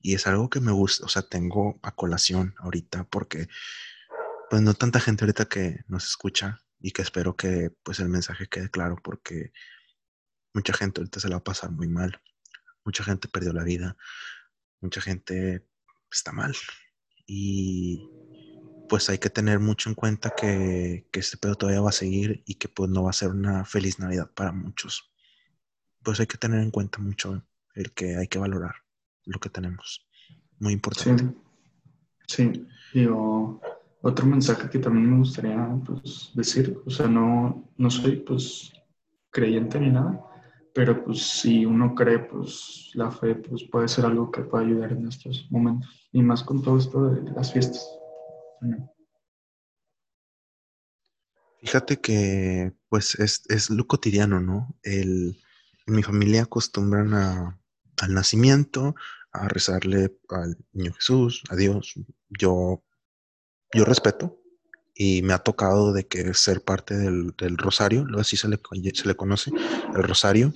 Y 0.00 0.14
es 0.14 0.26
algo 0.26 0.50
que 0.50 0.60
me 0.60 0.72
gusta, 0.72 1.06
o 1.06 1.08
sea, 1.08 1.22
tengo 1.22 1.78
a 1.82 1.94
colación 1.94 2.54
ahorita 2.58 3.04
porque 3.04 3.48
pues 4.50 4.62
no 4.62 4.74
tanta 4.74 5.00
gente 5.00 5.24
ahorita 5.24 5.46
que 5.46 5.84
nos 5.88 6.06
escucha 6.06 6.60
y 6.80 6.90
que 6.92 7.02
espero 7.02 7.36
que 7.36 7.70
pues 7.82 8.00
el 8.00 8.08
mensaje 8.08 8.48
quede 8.48 8.70
claro 8.70 8.96
porque 9.02 9.52
mucha 10.54 10.72
gente 10.74 11.00
ahorita 11.00 11.20
se 11.20 11.28
la 11.28 11.36
va 11.36 11.40
a 11.40 11.44
pasar 11.44 11.70
muy 11.70 11.88
mal. 11.88 12.20
Mucha 12.84 13.04
gente 13.04 13.28
perdió 13.28 13.52
la 13.52 13.62
vida, 13.62 13.96
mucha 14.80 15.00
gente 15.00 15.66
está 16.10 16.32
mal. 16.32 16.54
Y 17.26 18.08
pues 18.92 19.08
hay 19.08 19.16
que 19.16 19.30
tener 19.30 19.58
mucho 19.58 19.88
en 19.88 19.94
cuenta 19.94 20.34
que, 20.36 21.06
que 21.10 21.20
este 21.20 21.38
pedo 21.38 21.54
todavía 21.54 21.80
va 21.80 21.88
a 21.88 21.92
seguir 21.92 22.42
y 22.44 22.56
que 22.56 22.68
pues 22.68 22.90
no 22.90 23.04
va 23.04 23.08
a 23.08 23.14
ser 23.14 23.30
una 23.30 23.64
feliz 23.64 23.98
Navidad 23.98 24.30
para 24.34 24.52
muchos 24.52 25.12
pues 26.02 26.20
hay 26.20 26.26
que 26.26 26.38
tener 26.38 26.60
en 26.60 26.70
cuenta 26.70 26.98
mucho 26.98 27.42
el 27.74 27.92
que 27.92 28.16
hay 28.16 28.26
que 28.26 28.38
valorar 28.38 28.74
lo 29.24 29.38
que 29.38 29.48
tenemos. 29.48 30.06
Muy 30.58 30.74
importante. 30.74 31.34
Sí, 32.26 32.66
digo, 32.92 33.60
otro 34.02 34.26
mensaje 34.26 34.68
que 34.68 34.78
también 34.78 35.10
me 35.10 35.18
gustaría 35.18 35.68
pues, 35.84 36.30
decir, 36.34 36.78
o 36.84 36.90
sea, 36.90 37.06
no, 37.06 37.68
no 37.76 37.90
soy 37.90 38.16
pues 38.16 38.72
creyente 39.30 39.78
ni 39.80 39.90
nada, 39.90 40.20
pero 40.74 41.04
pues 41.04 41.22
si 41.22 41.64
uno 41.64 41.94
cree, 41.94 42.18
pues 42.18 42.90
la 42.94 43.10
fe 43.10 43.34
pues 43.34 43.64
puede 43.64 43.88
ser 43.88 44.06
algo 44.06 44.30
que 44.30 44.42
puede 44.42 44.66
ayudar 44.66 44.92
en 44.92 45.08
estos 45.08 45.46
momentos, 45.50 46.08
y 46.12 46.22
más 46.22 46.42
con 46.42 46.62
todo 46.62 46.78
esto 46.78 47.10
de 47.10 47.30
las 47.32 47.52
fiestas. 47.52 47.86
Fíjate 51.60 52.00
que 52.00 52.72
pues 52.88 53.14
es, 53.16 53.42
es 53.48 53.70
lo 53.70 53.86
cotidiano, 53.86 54.40
¿no? 54.40 54.76
El, 54.82 55.38
en 55.86 55.94
mi 55.94 56.02
familia 56.02 56.42
acostumbran 56.42 57.14
al 57.14 58.14
nacimiento, 58.14 58.94
a 59.32 59.48
rezarle 59.48 60.16
al 60.28 60.56
niño 60.72 60.92
Jesús, 60.92 61.42
a 61.50 61.56
Dios. 61.56 61.94
Yo, 62.28 62.82
yo 63.72 63.84
respeto, 63.84 64.42
y 64.94 65.22
me 65.22 65.32
ha 65.32 65.38
tocado 65.38 65.92
de 65.92 66.06
que 66.06 66.34
ser 66.34 66.62
parte 66.62 66.96
del, 66.96 67.34
Rosario, 67.56 68.04
luego 68.04 68.20
así 68.20 68.36
se 68.36 68.48
le, 68.48 68.60
se 68.94 69.08
le 69.08 69.14
conoce, 69.14 69.50
el 69.94 70.02
Rosario, 70.02 70.52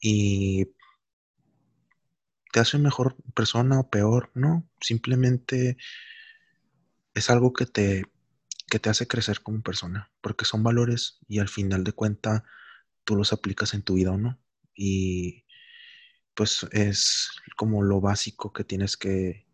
y 0.00 0.66
te 2.52 2.60
hace 2.60 2.78
mejor 2.78 3.16
persona 3.34 3.80
o 3.80 3.88
peor, 3.88 4.30
no, 4.34 4.68
simplemente 4.80 5.76
es 7.14 7.30
algo 7.30 7.52
que 7.52 7.66
te, 7.66 8.04
que 8.68 8.78
te 8.78 8.90
hace 8.90 9.06
crecer 9.08 9.42
como 9.42 9.62
persona, 9.62 10.10
porque 10.20 10.44
son 10.44 10.62
valores 10.62 11.18
y 11.28 11.40
al 11.40 11.48
final 11.48 11.84
de 11.84 11.92
cuenta 11.92 12.44
tú 13.04 13.16
los 13.16 13.32
aplicas 13.32 13.74
en 13.74 13.82
tu 13.82 13.94
vida 13.94 14.12
o 14.12 14.18
no, 14.18 14.40
y 14.74 15.44
pues 16.34 16.66
es 16.72 17.30
como 17.56 17.82
lo 17.82 18.00
básico 18.00 18.52
que 18.52 18.64
tienes 18.64 18.96
que 18.96 19.46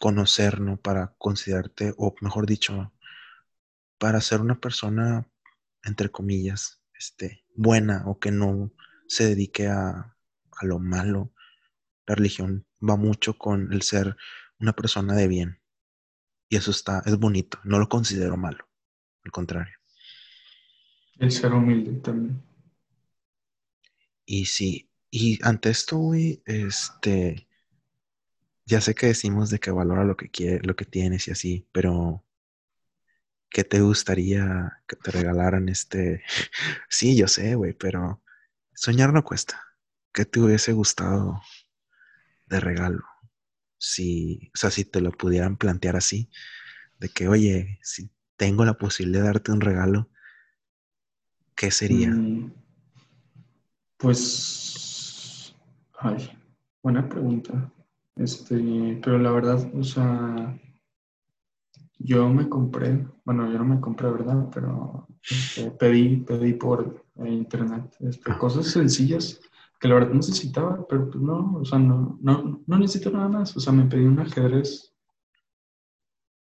conocer, 0.00 0.60
¿no? 0.60 0.76
Para 0.78 1.14
considerarte, 1.18 1.94
o 1.98 2.14
mejor 2.20 2.46
dicho, 2.46 2.92
para 3.98 4.20
ser 4.20 4.40
una 4.40 4.60
persona, 4.60 5.26
entre 5.84 6.10
comillas, 6.10 6.80
este, 6.98 7.44
buena 7.54 8.04
o 8.06 8.18
que 8.18 8.30
no 8.30 8.72
se 9.08 9.26
dedique 9.26 9.68
a, 9.68 10.16
a 10.52 10.66
lo 10.66 10.78
malo. 10.78 11.32
La 12.06 12.14
religión 12.16 12.66
va 12.82 12.96
mucho 12.96 13.38
con 13.38 13.72
el 13.72 13.82
ser 13.82 14.16
una 14.60 14.72
persona 14.74 15.14
de 15.14 15.28
bien. 15.28 15.57
Y 16.48 16.56
eso 16.56 16.70
está, 16.70 17.02
es 17.04 17.18
bonito. 17.18 17.58
No 17.64 17.78
lo 17.78 17.88
considero 17.88 18.36
malo. 18.36 18.66
Al 19.24 19.30
contrario. 19.30 19.74
El 21.18 21.30
ser 21.32 21.52
humilde 21.52 22.00
también. 22.00 22.42
Y 24.24 24.44
sí, 24.44 24.90
y 25.10 25.38
ante 25.42 25.70
esto, 25.70 26.12
este, 26.14 27.48
ya 28.66 28.80
sé 28.80 28.94
que 28.94 29.06
decimos 29.06 29.50
de 29.50 29.58
que 29.58 29.70
valora 29.70 30.04
lo 30.04 30.16
que 30.16 30.30
quiere, 30.30 30.60
lo 30.66 30.76
que 30.76 30.84
tienes 30.84 31.28
y 31.28 31.30
así, 31.30 31.66
pero 31.72 32.24
¿qué 33.50 33.64
te 33.64 33.80
gustaría 33.80 34.82
que 34.86 34.96
te 34.96 35.10
regalaran 35.10 35.68
este? 35.68 36.22
sí, 36.88 37.16
yo 37.16 37.26
sé, 37.26 37.54
güey, 37.54 37.72
pero 37.72 38.22
soñar 38.74 39.12
no 39.12 39.24
cuesta. 39.24 39.64
¿Qué 40.12 40.24
te 40.24 40.40
hubiese 40.40 40.72
gustado 40.72 41.40
de 42.46 42.60
regalo? 42.60 43.04
Si, 43.78 44.50
o 44.54 44.58
sea, 44.58 44.70
si 44.70 44.84
te 44.84 45.00
lo 45.00 45.12
pudieran 45.12 45.56
plantear 45.56 45.96
así, 45.96 46.30
de 46.98 47.08
que, 47.08 47.28
oye, 47.28 47.78
si 47.82 48.10
tengo 48.36 48.64
la 48.64 48.74
posibilidad 48.74 49.22
de 49.22 49.26
darte 49.26 49.52
un 49.52 49.60
regalo, 49.60 50.10
¿qué 51.54 51.70
sería? 51.70 52.10
Mm, 52.10 52.52
pues, 53.96 55.54
ay, 55.98 56.30
buena 56.82 57.08
pregunta. 57.08 57.72
Este, 58.16 59.00
pero 59.02 59.18
la 59.18 59.30
verdad, 59.30 59.70
o 59.74 59.84
sea, 59.84 60.58
yo 61.98 62.28
me 62.28 62.48
compré, 62.48 63.06
bueno, 63.24 63.50
yo 63.50 63.58
no 63.58 63.64
me 63.64 63.80
compré, 63.80 64.10
¿verdad? 64.10 64.48
Pero 64.52 65.06
este, 65.22 65.70
pedí, 65.72 66.16
pedí 66.18 66.54
por 66.54 67.04
internet 67.24 67.94
este, 68.00 68.36
cosas 68.38 68.66
sencillas 68.66 69.40
que 69.78 69.88
la 69.88 69.94
verdad 69.94 70.12
necesitaba, 70.12 70.86
pero 70.88 71.08
pues 71.08 71.22
no, 71.22 71.58
o 71.60 71.64
sea, 71.64 71.78
no, 71.78 72.18
no, 72.20 72.62
no 72.66 72.78
necesito 72.78 73.10
nada 73.10 73.28
más. 73.28 73.56
O 73.56 73.60
sea, 73.60 73.72
me 73.72 73.84
pedí 73.84 74.04
un 74.04 74.18
ajedrez, 74.18 74.92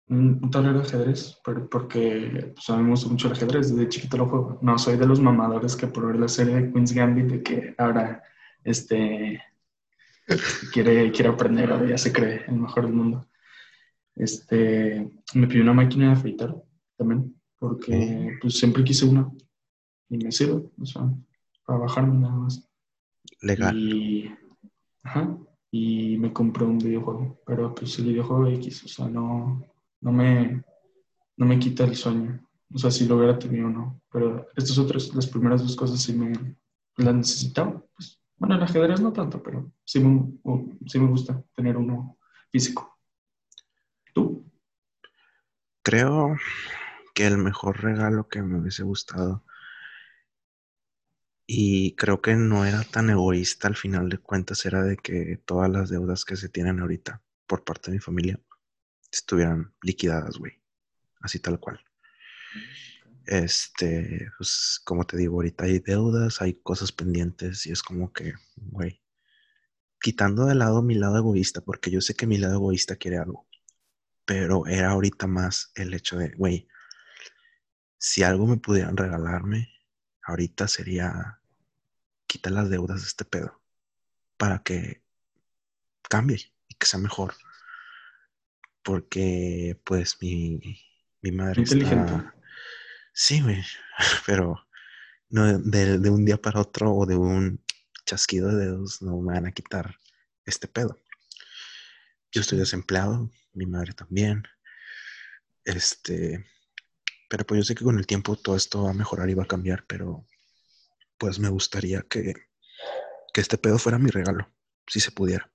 un, 0.10 0.50
tablero 0.50 0.79
de 0.79 0.86
ajedrez, 0.86 1.38
porque 1.44 2.51
pues, 2.56 2.70
a 2.70 2.77
mí 2.77 2.84
me 2.84 2.91
gusta 2.91 3.10
mucho 3.10 3.27
el 3.27 3.34
ajedrez, 3.34 3.70
desde 3.70 3.89
chiquito 3.89 4.17
lo 4.17 4.27
juego. 4.27 4.60
No 4.62 4.77
soy 4.77 4.98
de 4.98 5.06
los 5.06 5.20
mamadores 5.20 5.75
que 5.75 5.88
por 5.88 6.08
ver 6.08 6.15
la 6.17 6.27
serie 6.27 6.56
de 6.56 6.72
Queen's 6.72 6.94
Gambit, 6.94 7.27
de 7.27 7.44
que 7.44 7.75
ahora, 7.77 8.24
este, 8.63 9.41
quiere, 10.74 11.12
quiere 11.12 11.29
aprender, 11.29 11.72
ahora 11.72 11.89
ya 11.89 11.98
se 11.98 12.12
cree 12.12 12.44
el 12.48 12.56
mejor 12.56 12.86
del 12.86 12.94
mundo. 12.94 13.27
Este, 14.15 15.12
me 15.36 15.48
pidió 15.48 15.62
una 15.62 15.74
máquina 15.74 16.08
de 16.08 16.13
afeitar 16.13 16.56
también, 16.98 17.36
porque 17.60 18.38
pues 18.41 18.58
siempre 18.58 18.84
quise 18.84 19.06
una 19.06 19.29
y 20.10 20.17
me 20.17 20.32
sirve, 20.32 20.63
o 20.82 20.86
sea, 20.86 21.03
para 21.65 21.79
bajarme 21.79 22.17
nada 22.17 22.36
más. 22.36 22.67
Legal. 23.41 23.77
Y, 23.77 24.36
ajá, 25.03 25.38
y 25.72 26.17
me 26.17 26.34
compré 26.34 26.65
un 26.65 26.77
videojuego, 26.77 27.39
pero 27.46 27.74
pues 27.74 27.98
el 28.00 28.06
videojuego 28.06 28.48
X, 28.48 28.86
o 28.86 28.88
sea, 28.88 29.08
no, 29.08 29.63
no 30.01 30.12
me, 30.12 30.63
no 31.38 31.46
me 31.46 31.59
quita 31.59 31.83
el 31.83 31.96
sueño. 31.96 32.44
O 32.74 32.77
sea, 32.77 32.92
si 32.92 33.05
lo 33.05 33.18
hubiera 33.18 33.38
tenido 33.38 33.70
no. 33.70 34.01
Pero 34.12 34.48
estas 34.55 34.77
otras, 34.77 35.14
las 35.16 35.27
primeras 35.27 35.62
dos 35.62 35.75
cosas 35.75 36.01
sí 36.01 36.14
me 36.14 36.33
las 36.98 37.16
necesitaba. 37.16 37.81
Pues, 37.96 38.20
bueno, 38.38 38.55
el 38.55 38.64
ajedrez 38.64 39.01
no 39.01 39.14
tanto, 39.14 39.42
pero 39.42 39.72
sí 39.83 40.00
me, 40.00 40.31
sí 40.85 41.00
me 41.00 41.07
gusta 41.07 41.42
tener 41.55 41.77
uno 41.77 42.18
físico. 42.51 42.98
¿Tú? 44.14 44.46
Creo 45.81 46.35
que 47.14 47.27
el 47.27 47.38
mejor 47.38 47.81
regalo 47.81 48.27
que 48.27 48.42
me 48.42 48.59
hubiese 48.59 48.83
gustado 48.83 49.44
y 51.50 51.96
creo 51.96 52.22
que 52.22 52.36
no 52.36 52.66
era 52.66 52.83
tan 52.83 53.10
egoísta 53.10 53.70
al 53.70 53.77
final 53.77 54.10
de 54.10 54.18
cuentas, 54.18 54.66
era 54.66 54.83
de 54.83 54.98
que 54.98 55.42
todas 55.46 55.70
las 55.72 55.90
deudas 55.90 56.25
que 56.25 56.36
se 56.36 56.50
tienen 56.50 56.81
ahorita 56.81 57.24
por 57.48 57.64
parte 57.64 57.90
de 57.90 57.98
mi 57.98 58.01
familia 58.01 58.38
estuvieran 59.10 59.74
liquidadas, 59.81 60.38
güey. 60.38 60.62
Así 61.22 61.40
tal 61.40 61.57
cual. 61.60 61.79
Este, 63.25 64.29
pues 64.38 64.81
como 64.83 65.05
te 65.05 65.16
digo, 65.16 65.36
ahorita 65.36 65.64
hay 65.64 65.79
deudas, 65.79 66.42
hay 66.42 66.55
cosas 66.55 66.92
pendientes 66.92 67.66
y 67.66 67.72
es 67.72 67.81
como 67.81 68.12
que, 68.12 68.33
güey, 68.57 69.01
quitando 70.01 70.46
de 70.46 70.55
lado 70.55 70.81
mi 70.81 70.96
lado 70.96 71.18
egoísta, 71.18 71.62
porque 71.62 71.92
yo 71.92 72.01
sé 72.01 72.14
que 72.14 72.27
mi 72.27 72.38
lado 72.38 72.55
egoísta 72.55 72.98
quiere 72.98 73.18
algo, 73.20 73.48
pero 74.25 74.68
era 74.68 74.92
ahorita 74.92 75.27
más 75.27 75.72
el 75.75 75.94
hecho 75.94 76.18
de, 76.18 76.29
güey, 76.36 76.68
si 77.98 78.24
algo 78.24 78.48
me 78.48 78.57
pudieran 78.57 78.98
regalarme, 78.98 79.76
ahorita 80.27 80.68
sería 80.68 81.40
quitar 82.27 82.51
las 82.51 82.70
deudas 82.70 83.01
de 83.01 83.07
este 83.07 83.25
pedo 83.25 83.59
para 84.35 84.61
que 84.61 85.01
cambie 86.09 86.51
y 86.68 86.75
que 86.75 86.85
sea 86.85 87.00
mejor. 87.00 87.33
Porque, 88.83 89.79
pues, 89.83 90.18
mi, 90.22 90.59
mi 91.22 91.31
madre 91.31 91.63
está 91.63 92.33
Sí, 93.13 93.42
güey, 93.42 93.63
pero 94.25 94.68
no 95.29 95.57
de, 95.57 95.98
de, 95.98 96.09
un 96.09 96.24
día 96.24 96.37
para 96.37 96.61
otro 96.61 96.94
o 96.94 97.05
de 97.05 97.16
un 97.16 97.63
chasquido 98.05 98.50
de 98.50 98.66
dedos 98.66 99.01
no 99.01 99.20
me 99.20 99.33
van 99.33 99.48
a 99.48 99.51
quitar 99.51 99.96
este 100.46 100.68
pedo. 100.68 101.00
Yo 102.31 102.42
estoy 102.42 102.59
desempleado, 102.59 103.31
mi 103.53 103.66
madre 103.66 103.94
también. 103.94 104.44
Este, 105.63 106.46
pero 107.27 107.46
pues 107.46 107.59
yo 107.59 107.63
sé 107.63 107.75
que 107.75 107.83
con 107.83 107.98
el 107.98 108.07
tiempo 108.07 108.35
todo 108.35 108.55
esto 108.55 108.83
va 108.83 108.92
a 108.92 108.94
mejorar 108.94 109.29
y 109.29 109.33
va 109.33 109.44
a 109.44 109.48
cambiar, 109.48 109.85
pero 109.87 110.25
pues 111.18 111.40
me 111.40 111.50
gustaría 111.50 112.01
que, 112.03 112.33
que 113.33 113.42
este 113.42 113.57
pedo 113.57 113.79
fuera 113.79 114.00
mi 114.00 114.09
regalo, 114.09 114.51
si 114.87 115.00
se 115.00 115.11
pudiera. 115.11 115.51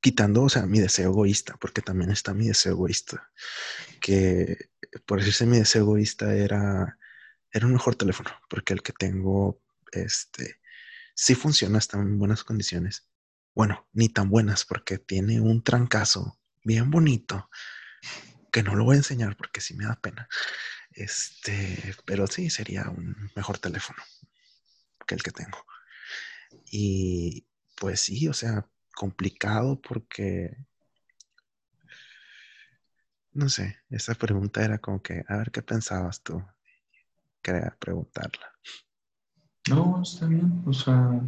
Quitando, 0.00 0.42
o 0.42 0.48
sea, 0.48 0.66
mi 0.66 0.80
deseo 0.80 1.10
egoísta, 1.10 1.56
porque 1.60 1.82
también 1.82 2.10
está 2.10 2.34
mi 2.34 2.48
deseo 2.48 2.72
egoísta, 2.72 3.30
que 4.00 4.70
por 5.06 5.18
decirse 5.18 5.46
mi 5.46 5.58
deseo 5.58 5.82
egoísta 5.82 6.34
era, 6.34 6.98
era 7.52 7.66
un 7.66 7.72
mejor 7.72 7.96
teléfono, 7.96 8.30
porque 8.48 8.74
el 8.74 8.82
que 8.82 8.92
tengo, 8.92 9.60
este, 9.92 10.60
sí 11.14 11.34
funciona, 11.34 11.78
está 11.78 11.98
en 11.98 12.18
buenas 12.18 12.44
condiciones. 12.44 13.08
Bueno, 13.54 13.88
ni 13.92 14.08
tan 14.08 14.30
buenas, 14.30 14.64
porque 14.64 14.98
tiene 14.98 15.40
un 15.40 15.64
trancazo 15.64 16.38
bien 16.62 16.90
bonito, 16.90 17.50
que 18.52 18.62
no 18.62 18.76
lo 18.76 18.84
voy 18.84 18.94
a 18.94 18.98
enseñar 18.98 19.36
porque 19.36 19.60
sí 19.60 19.74
me 19.74 19.84
da 19.84 20.00
pena. 20.00 20.28
Este, 20.98 21.94
pero 22.04 22.26
sí 22.26 22.50
sería 22.50 22.90
un 22.90 23.30
mejor 23.36 23.58
teléfono 23.58 24.02
que 25.06 25.14
el 25.14 25.22
que 25.22 25.30
tengo. 25.30 25.64
Y 26.72 27.46
pues 27.76 28.00
sí, 28.00 28.26
o 28.26 28.32
sea, 28.32 28.66
complicado 28.94 29.80
porque 29.80 30.56
no 33.32 33.48
sé, 33.48 33.76
esa 33.90 34.14
pregunta 34.14 34.64
era 34.64 34.78
como 34.78 35.00
que, 35.00 35.24
a 35.28 35.36
ver 35.36 35.52
qué 35.52 35.62
pensabas 35.62 36.20
tú. 36.24 36.42
Quería 37.40 37.76
preguntarla. 37.78 38.52
No, 39.70 40.02
está 40.02 40.26
bien, 40.26 40.64
o 40.66 40.72
sea, 40.72 41.20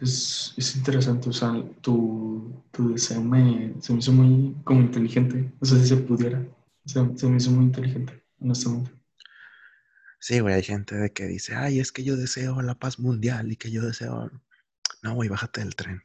es, 0.00 0.54
es 0.56 0.76
interesante, 0.76 1.28
o 1.28 1.32
sea, 1.32 1.52
tu, 1.80 2.62
tu 2.70 2.92
deseo 2.92 3.20
me, 3.20 3.74
se 3.80 3.92
me 3.92 3.98
hizo 3.98 4.12
muy 4.12 4.54
como 4.62 4.82
inteligente, 4.82 5.52
o 5.58 5.64
sea, 5.64 5.78
si 5.78 5.88
se 5.88 5.96
pudiera, 5.96 6.46
se 6.84 7.02
me 7.02 7.36
hizo 7.36 7.50
muy 7.50 7.64
inteligente, 7.64 8.24
honestamente. 8.40 8.92
Sí, 10.18 10.38
güey, 10.38 10.54
hay 10.54 10.62
gente 10.62 10.94
de 10.94 11.12
que 11.12 11.26
dice, 11.26 11.56
ay, 11.56 11.80
es 11.80 11.90
que 11.90 12.04
yo 12.04 12.16
deseo 12.16 12.62
la 12.62 12.76
paz 12.76 13.00
mundial 13.00 13.50
y 13.50 13.56
que 13.56 13.70
yo 13.70 13.82
deseo... 13.82 14.30
No, 15.02 15.14
güey, 15.14 15.28
bájate 15.28 15.60
del 15.60 15.74
tren. 15.74 16.02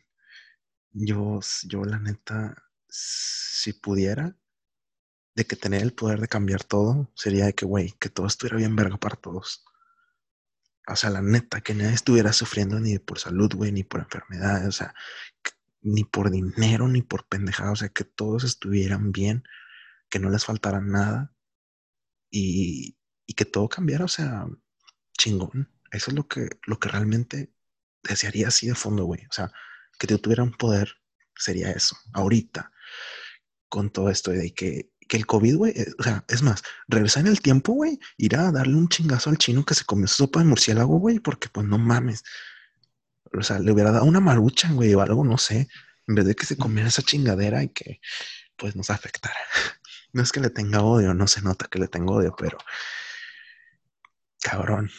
Yo, 0.92 1.40
yo 1.66 1.84
la 1.84 2.00
neta, 2.00 2.56
si 2.90 3.74
pudiera, 3.74 4.36
de 5.36 5.46
que 5.46 5.56
tener 5.56 5.84
el 5.84 5.94
poder 5.94 6.20
de 6.20 6.28
cambiar 6.28 6.64
todo, 6.64 7.12
sería 7.16 7.46
de 7.46 7.54
que, 7.54 7.66
güey, 7.68 7.92
que 8.00 8.10
todo 8.10 8.26
estuviera 8.26 8.58
bien 8.58 8.76
verga 8.76 8.98
para 8.98 9.16
todos. 9.16 9.64
O 10.88 10.96
sea, 10.96 11.12
la 11.12 11.22
neta, 11.22 11.62
que 11.62 11.76
nadie 11.76 11.94
estuviera 11.94 12.34
sufriendo 12.34 12.80
ni 12.80 12.98
por 12.98 13.20
salud, 13.20 13.54
güey, 13.54 13.72
ni 13.72 13.84
por 13.84 14.00
enfermedad, 14.00 14.68
o 14.68 14.72
sea, 14.72 14.96
ni 15.82 16.06
por 16.06 16.32
dinero, 16.32 16.88
ni 16.88 17.04
por 17.04 17.28
pendejada, 17.28 17.72
o 17.72 17.76
sea, 17.76 17.90
que 17.90 18.04
todos 18.04 18.44
estuvieran 18.44 19.12
bien 19.12 19.44
que 20.10 20.20
no 20.20 20.30
les 20.30 20.46
faltara 20.46 20.82
nada 20.82 21.34
y, 22.30 22.98
y 23.26 23.34
que 23.34 23.46
todo 23.46 23.70
cambiara, 23.70 24.06
o 24.06 24.10
sea, 24.10 24.46
chingón. 25.18 25.72
Eso 25.92 26.12
es 26.12 26.18
lo 26.18 26.28
que, 26.28 26.50
lo 26.66 26.80
que 26.80 26.90
realmente 26.90 27.54
desearía 28.04 28.48
así 28.50 28.68
de 28.68 28.76
fondo, 28.76 29.06
güey. 29.06 29.26
O 29.30 29.34
sea, 29.34 29.52
que 30.00 30.08
tuviera 30.18 30.44
un 30.44 30.54
poder, 30.54 30.94
sería 31.36 31.72
eso. 31.72 31.98
Ahorita, 32.14 32.72
con 33.70 33.90
todo 33.90 34.10
esto 34.10 34.32
de 34.32 34.54
que, 34.54 34.92
que 35.08 35.18
el 35.18 35.26
COVID, 35.26 35.56
güey, 35.56 35.74
eh, 35.76 35.88
o 35.98 36.04
sea, 36.04 36.24
es 36.28 36.42
más, 36.42 36.64
regresar 36.88 37.22
en 37.22 37.32
el 37.32 37.42
tiempo, 37.42 37.74
güey, 37.74 38.00
ir 38.18 38.36
a 38.36 38.52
darle 38.52 38.76
un 38.76 38.90
chingazo 38.90 39.30
al 39.30 39.38
chino 39.38 39.66
que 39.66 39.74
se 39.74 39.86
comió 39.86 40.08
sopa 40.08 40.40
de 40.40 40.46
murciélago, 40.46 40.98
güey, 41.00 41.20
porque 41.20 41.50
pues 41.50 41.66
no 41.68 41.78
mames. 41.78 42.24
O 43.34 43.42
sea, 43.44 43.60
le 43.60 43.72
hubiera 43.72 43.92
dado 43.92 44.06
una 44.06 44.20
marucha, 44.20 44.72
güey, 44.72 44.94
o 44.94 45.02
algo, 45.02 45.24
no 45.26 45.38
sé, 45.38 45.68
en 46.08 46.16
vez 46.16 46.26
de 46.26 46.36
que 46.36 46.46
se 46.46 46.58
comiera 46.58 46.90
esa 46.90 47.02
chingadera 47.02 47.64
y 47.64 47.70
que 47.70 48.00
pues 48.58 48.76
nos 48.76 48.90
afectara. 48.90 49.36
No 50.18 50.24
es 50.24 50.32
que 50.32 50.40
le 50.40 50.50
tenga 50.50 50.82
odio, 50.82 51.14
no 51.14 51.28
se 51.28 51.44
nota 51.44 51.68
que 51.68 51.78
le 51.78 51.88
tengo 51.88 52.16
odio, 52.16 52.36
pero 52.36 52.58
cabrón, 54.42 54.90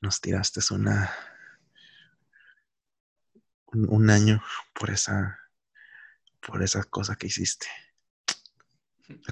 nos 0.00 0.20
tiraste 0.20 0.60
una 0.72 1.10
un, 3.72 4.10
año 4.10 4.40
por 4.72 4.90
esa 4.90 5.40
por 6.40 6.62
esa 6.62 6.84
cosa 6.84 7.16
que 7.16 7.26
hiciste. 7.26 7.66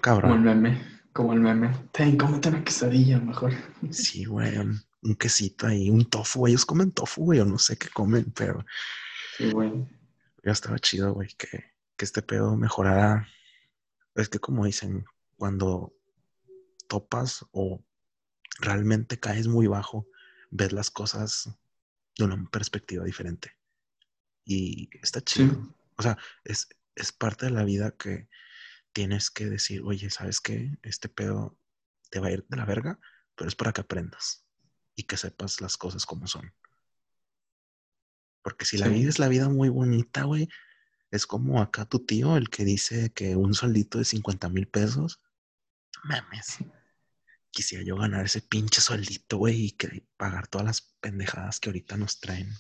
Cabrón. 0.03 0.33
Como 0.33 0.51
el 0.51 0.57
meme, 0.57 1.03
como 1.13 1.33
el 1.35 1.41
meme. 1.41 1.73
Ten, 1.93 2.17
cómete 2.19 2.49
una 2.49 2.65
quesadilla 2.65 3.21
mejor. 3.21 3.53
Sí, 3.93 4.25
güey, 4.25 4.59
un, 4.59 5.15
quesito 5.15 5.69
ahí, 5.69 5.89
un 5.89 6.11
tofu, 6.11 6.49
ellos 6.49 6.67
comen 6.67 6.91
tofu, 6.91 7.27
güey, 7.27 7.39
o 7.39 7.45
no 7.45 7.61
sé 7.61 7.79
qué 7.79 7.89
comen, 7.91 8.33
pero. 8.33 8.67
Sí, 9.37 9.53
güey. 9.53 9.87
Ya 10.43 10.51
estaba 10.51 10.81
chido, 10.81 11.15
güey, 11.15 11.29
que, 11.39 11.77
que 11.97 12.05
este 12.05 12.23
pedo 12.23 12.57
mejorara. 12.57 13.29
Es 14.17 14.29
que 14.29 14.41
como 14.41 14.65
dicen, 14.65 15.05
cuando 15.39 15.95
topas 16.89 17.47
o 17.53 17.83
realmente 18.59 19.21
caes 19.21 19.47
muy 19.47 19.69
bajo, 19.69 20.07
ves 20.51 20.73
las 20.73 20.91
cosas 20.91 21.51
de 22.17 22.25
una 22.25 22.51
perspectiva 22.51 23.05
diferente. 23.05 23.53
Y 24.45 24.91
está 25.03 25.21
chido. 25.21 25.75
O 25.97 26.03
sea, 26.03 26.19
es, 26.45 26.69
es 26.95 27.13
parte 27.13 27.47
de 27.47 27.53
la 27.53 27.65
vida 27.65 27.93
que 27.93 28.29
tienes 28.93 29.31
que 29.31 29.47
decir, 29.47 29.83
oye, 29.85 30.11
¿sabes 30.11 30.41
qué? 30.41 30.77
Este 30.83 31.09
pedo 31.09 31.57
te 32.11 32.21
va 32.21 32.29
a 32.29 32.33
ir 32.33 32.45
de 32.49 32.57
la 32.57 32.65
verga, 32.65 32.99
pero 33.37 33.49
es 33.49 33.55
para 33.55 33.73
que 33.73 33.83
aprendas 33.83 34.45
y 34.97 35.05
que 35.05 35.17
sepas 35.17 35.61
las 35.61 35.77
cosas 35.77 36.05
como 36.05 36.27
son. 36.27 36.53
Porque 38.43 38.65
si 38.65 38.79
la 38.79 38.89
vida 38.89 39.09
es 39.09 39.19
la 39.19 39.29
vida 39.29 39.49
muy 39.49 39.69
bonita, 39.69 40.25
güey, 40.25 40.49
es 41.11 41.27
como 41.27 41.61
acá 41.61 41.85
tu 41.85 42.05
tío, 42.05 42.37
el 42.37 42.51
que 42.51 42.65
dice 42.65 43.13
que 43.13 43.37
un 43.37 43.55
sueldito 43.55 43.99
de 43.99 44.05
50 44.05 44.49
mil 44.49 44.67
pesos, 44.67 45.21
mames, 46.05 46.59
quisiera 47.51 47.85
yo 47.85 47.97
ganar 47.97 48.27
ese 48.27 48.43
pinche 48.43 48.81
sueldito, 48.81 49.39
güey, 49.39 49.67
y 49.67 49.71
que 49.73 50.07
pagar 50.17 50.47
todas 50.47 50.67
las 50.67 50.81
pendejadas 51.01 51.61
que 51.61 51.69
ahorita 51.69 51.97
nos 51.97 52.21
traen. 52.21 52.53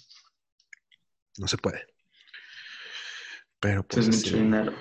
No 1.38 1.46
se 1.46 1.56
puede. 1.56 1.86
Pero 3.60 3.86
pues. 3.86 4.08
Es 4.08 4.16
mucho 4.16 4.36
dinero. 4.36 4.74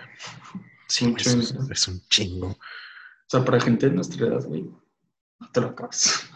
Sí, 0.87 1.13
es, 1.17 1.87
un 1.87 2.01
chingo. 2.07 2.47
O 2.47 3.29
sea, 3.29 3.43
para 3.43 3.59
gente 3.59 3.89
de 3.89 3.95
nuestra 3.95 4.25
edad, 4.25 4.43
güey, 4.43 4.63
no 4.63 5.51
te 5.51 5.61
lo 5.61 5.67
acabas. 5.67 6.29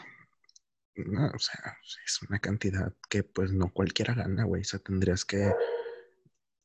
No, 0.96 1.28
o 1.28 1.40
sea, 1.40 1.78
es 2.06 2.22
una 2.22 2.40
cantidad 2.40 2.94
que 3.10 3.24
pues 3.24 3.54
no 3.54 3.72
cualquiera 3.72 4.14
gana, 4.14 4.44
güey. 4.44 4.62
O 4.62 4.66
sea, 4.66 4.80
tendrías 4.80 5.24
que 5.24 5.54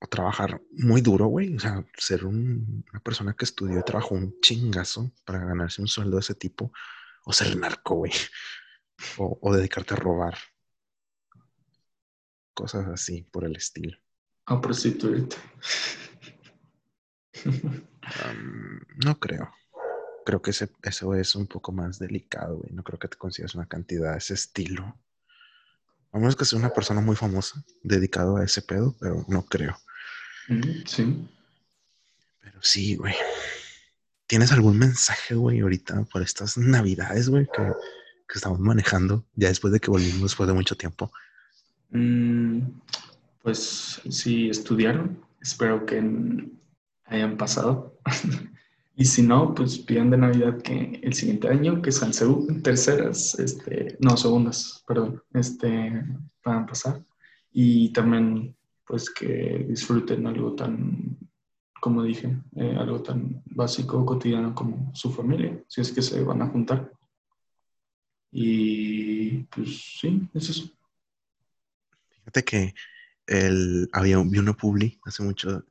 trabajar 0.06 0.60
muy 0.72 1.00
duro, 1.00 1.26
güey. 1.26 1.56
O 1.56 1.60
sea, 1.60 1.84
ser 1.96 2.24
una 2.24 3.00
persona 3.02 3.34
que 3.34 3.44
estudió 3.44 3.78
y 3.78 3.82
trabajó 3.82 4.14
un 4.14 4.40
chingazo 4.40 5.12
para 5.24 5.44
ganarse 5.44 5.80
un 5.80 5.88
sueldo 5.88 6.16
de 6.16 6.20
ese 6.20 6.34
tipo. 6.34 6.72
O 7.24 7.32
ser 7.32 7.56
narco, 7.56 7.96
güey. 7.96 8.12
O, 9.18 9.54
dedicarte 9.54 9.92
a 9.92 9.98
robar. 9.98 10.38
Cosas 12.54 12.86
así 12.86 13.28
por 13.30 13.44
el 13.44 13.54
estilo. 13.54 13.98
A 14.46 14.58
prostituirte. 14.58 15.36
no 19.04 19.20
creo. 19.20 19.52
Creo 20.24 20.40
que 20.40 20.52
ese, 20.52 20.70
eso 20.82 21.14
es 21.14 21.36
un 21.36 21.46
poco 21.46 21.72
más 21.72 21.98
delicado, 21.98 22.56
güey. 22.56 22.72
No 22.72 22.82
creo 22.84 22.98
que 22.98 23.08
te 23.08 23.18
consigas 23.18 23.54
una 23.54 23.66
cantidad 23.66 24.12
de 24.12 24.18
ese 24.18 24.32
estilo. 24.32 24.98
A 26.12 26.18
menos 26.18 26.34
que 26.34 26.46
sea 26.46 26.58
una 26.58 26.72
persona 26.72 27.02
muy 27.02 27.14
famosa 27.14 27.62
dedicado 27.82 28.38
a 28.38 28.44
ese 28.44 28.62
pedo, 28.62 28.96
pero 28.98 29.26
no 29.28 29.44
creo. 29.44 29.76
Sí. 30.84 31.28
Pero 32.40 32.58
sí, 32.62 32.96
güey. 32.96 33.14
¿Tienes 34.26 34.50
algún 34.52 34.78
mensaje, 34.78 35.34
güey, 35.34 35.60
ahorita 35.60 36.04
por 36.12 36.22
estas 36.22 36.58
navidades, 36.58 37.28
güey, 37.28 37.46
que, 37.46 37.72
estamos 38.34 38.58
manejando 38.58 39.24
ya 39.34 39.48
después 39.48 39.72
de 39.72 39.78
que 39.78 39.90
volvimos 39.90 40.22
después 40.22 40.48
de 40.48 40.54
mucho 40.54 40.76
tiempo? 40.76 41.12
Mm, 41.90 42.62
pues 43.42 44.02
si 44.10 44.50
estudiaron, 44.50 45.24
espero 45.40 45.86
que 45.86 45.98
hayan 47.04 47.36
pasado. 47.36 47.96
y 48.96 49.04
si 49.04 49.22
no, 49.22 49.54
pues 49.54 49.78
pidan 49.78 50.10
de 50.10 50.16
Navidad 50.16 50.60
que 50.60 51.00
el 51.02 51.14
siguiente 51.14 51.48
año, 51.48 51.80
que 51.80 51.92
sean 51.92 52.10
terceras, 52.62 53.38
este, 53.38 53.96
no, 54.00 54.16
segundas, 54.16 54.82
perdón, 54.88 55.22
este, 55.34 56.04
puedan 56.42 56.66
pasar. 56.66 57.04
Y 57.52 57.90
también, 57.92 58.55
pues 58.86 59.10
que 59.10 59.66
disfruten 59.68 60.26
algo 60.26 60.54
tan, 60.54 61.18
como 61.80 62.02
dije, 62.02 62.36
eh, 62.54 62.76
algo 62.78 63.02
tan 63.02 63.42
básico, 63.46 64.06
cotidiano 64.06 64.54
como 64.54 64.94
su 64.94 65.12
familia, 65.12 65.62
si 65.66 65.80
es 65.80 65.92
que 65.92 66.02
se 66.02 66.22
van 66.22 66.42
a 66.42 66.48
juntar. 66.48 66.92
Y 68.30 69.42
pues 69.44 69.98
sí, 70.00 70.28
es 70.34 70.50
eso. 70.50 70.70
Fíjate 72.10 72.44
que 72.44 72.74
el, 73.26 73.88
había 73.92 74.18
vi 74.18 74.38
una 74.38 74.52
publi 74.52 75.00
hace 75.04 75.22
mucho, 75.22 75.64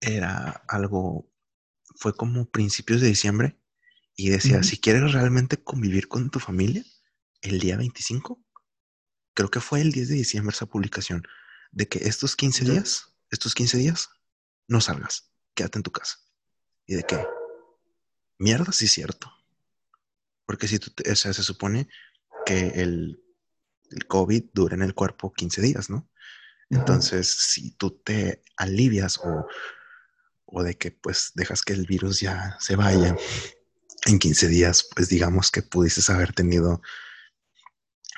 era 0.00 0.62
algo, 0.68 1.28
fue 1.96 2.14
como 2.14 2.46
principios 2.46 3.00
de 3.00 3.08
diciembre 3.08 3.58
y 4.16 4.30
decía, 4.30 4.62
si 4.62 4.78
quieres 4.78 5.12
realmente 5.12 5.56
convivir 5.56 6.08
con 6.08 6.30
tu 6.30 6.38
familia, 6.38 6.84
el 7.40 7.58
día 7.58 7.76
25, 7.76 8.42
creo 9.34 9.50
que 9.50 9.60
fue 9.60 9.80
el 9.80 9.92
10 9.92 10.08
de 10.08 10.14
diciembre 10.16 10.54
esa 10.54 10.66
publicación, 10.66 11.26
de 11.72 11.88
que 11.88 12.06
estos 12.06 12.36
15 12.36 12.64
días, 12.64 13.14
estos 13.30 13.54
15 13.54 13.78
días, 13.78 14.10
no 14.68 14.80
salgas, 14.80 15.32
quédate 15.54 15.78
en 15.78 15.82
tu 15.82 15.90
casa. 15.90 16.18
¿Y 16.86 16.94
de 16.94 17.02
qué? 17.02 17.26
Mierda, 18.38 18.72
sí 18.72 18.84
es 18.84 18.92
cierto. 18.92 19.32
Porque 20.46 20.68
si 20.68 20.78
tú, 20.78 20.92
o 21.10 21.14
sea, 21.16 21.32
se 21.32 21.42
supone 21.42 21.88
que 22.44 22.68
el, 22.68 23.22
el 23.90 24.06
COVID 24.06 24.44
dura 24.52 24.74
en 24.74 24.82
el 24.82 24.94
cuerpo 24.94 25.32
15 25.32 25.62
días, 25.62 25.90
¿no? 25.90 26.08
Entonces, 26.70 27.28
si 27.28 27.72
tú 27.72 27.90
te 27.90 28.42
alivias 28.56 29.18
o, 29.18 29.46
o, 30.46 30.62
de 30.62 30.76
que 30.78 30.90
pues 30.90 31.32
dejas 31.34 31.62
que 31.62 31.74
el 31.74 31.86
virus 31.86 32.20
ya 32.20 32.56
se 32.60 32.76
vaya 32.76 33.14
en 34.06 34.18
15 34.18 34.48
días, 34.48 34.88
pues 34.94 35.08
digamos 35.08 35.50
que 35.50 35.62
pudieses 35.62 36.08
haber 36.08 36.32
tenido 36.32 36.80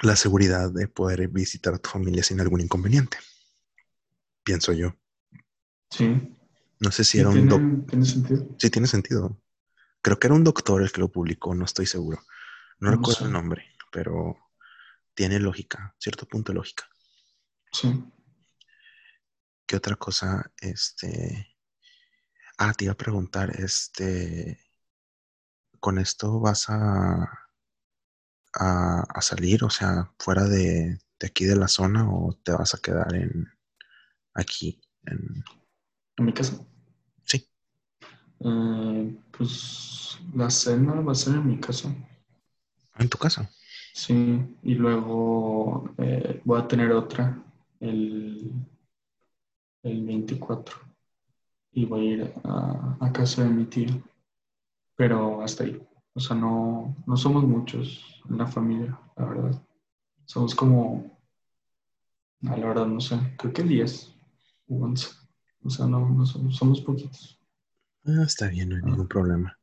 la 0.02 0.14
seguridad 0.14 0.70
de 0.70 0.86
poder 0.86 1.26
visitar 1.28 1.74
a 1.74 1.78
tu 1.78 1.90
familia 1.90 2.22
sin 2.22 2.40
algún 2.40 2.60
inconveniente. 2.60 3.18
Pienso 4.44 4.72
yo. 4.72 4.94
Sí. 5.90 6.36
No 6.80 6.90
sé 6.90 7.02
si 7.02 7.18
era 7.18 7.30
un 7.30 7.48
doctor. 7.48 7.86
¿Tiene 7.86 8.04
sentido? 8.04 8.56
Sí, 8.58 8.70
tiene 8.70 8.86
sentido. 8.86 9.40
Creo 10.02 10.18
que 10.18 10.26
era 10.26 10.34
un 10.34 10.44
doctor 10.44 10.82
el 10.82 10.92
que 10.92 11.00
lo 11.00 11.10
publicó, 11.10 11.54
no 11.54 11.64
estoy 11.64 11.86
seguro. 11.86 12.22
No, 12.78 12.90
recuerdo 12.90 13.24
el 13.24 13.32
nombre, 13.32 13.64
pero 13.90 14.36
tiene 15.14 15.40
lógica, 15.40 15.94
cierto 15.98 16.26
punto 16.26 16.52
de 16.52 16.56
lógica. 16.56 16.84
Sí. 17.72 18.04
¿Qué 19.66 19.76
otra 19.76 19.96
cosa? 19.96 20.52
Este. 20.60 21.56
Ah, 22.58 22.74
te 22.74 22.84
iba 22.84 22.92
a 22.92 22.96
preguntar, 22.98 23.58
este. 23.58 24.60
¿Con 25.80 25.98
esto 25.98 26.38
vas 26.40 26.68
a, 26.68 27.44
a, 28.54 29.20
salir, 29.20 29.64
o 29.64 29.70
sea, 29.70 30.12
fuera 30.18 30.44
de, 30.44 30.98
aquí 31.24 31.44
de 31.44 31.56
la 31.56 31.68
zona 31.68 32.10
o 32.10 32.38
te 32.42 32.52
vas 32.52 32.74
a 32.74 32.78
quedar 32.78 33.14
en 33.14 33.53
aquí? 34.34 34.80
En, 35.04 35.44
¿En 36.16 36.24
mi 36.24 36.32
casa? 36.32 36.64
Sí. 37.24 37.46
Eh, 38.40 39.16
pues 39.36 40.18
la 40.34 40.50
cena 40.50 41.00
va 41.00 41.12
a 41.12 41.14
ser 41.14 41.34
en 41.34 41.46
mi 41.46 41.58
casa. 41.58 41.94
¿En 42.98 43.08
tu 43.08 43.18
casa? 43.18 43.48
Sí, 43.92 44.40
y 44.62 44.74
luego 44.74 45.94
eh, 45.98 46.40
voy 46.44 46.60
a 46.60 46.68
tener 46.68 46.92
otra 46.92 47.42
el 47.80 48.52
el 49.84 50.04
24 50.04 50.78
y 51.72 51.84
voy 51.84 52.08
a 52.08 52.12
ir 52.12 52.34
a, 52.44 53.12
casa 53.12 53.44
de 53.44 53.50
mi 53.50 53.64
tío, 53.66 54.02
pero 54.96 55.42
hasta 55.42 55.64
ahí. 55.64 55.80
O 56.14 56.20
sea, 56.20 56.36
no, 56.36 56.96
no 57.06 57.16
somos 57.16 57.44
muchos 57.44 58.22
en 58.28 58.38
la 58.38 58.46
familia, 58.46 58.98
la 59.16 59.24
verdad. 59.26 59.62
Somos 60.24 60.54
como, 60.54 61.18
a 62.46 62.56
la 62.56 62.66
verdad 62.66 62.86
no 62.86 63.00
sé, 63.00 63.18
creo 63.36 63.52
que 63.52 63.62
10 63.62 64.13
o 64.68 64.84
11. 64.84 65.08
O 65.62 65.70
sea, 65.70 65.86
no, 65.86 66.08
no 66.08 66.26
somos, 66.26 66.56
somos 66.56 66.80
poquitos. 66.80 67.38
Ah, 68.04 68.24
está 68.26 68.48
bien, 68.48 68.68
no 68.68 68.76
hay 68.76 68.82
ningún 68.82 69.08
problema. 69.08 69.58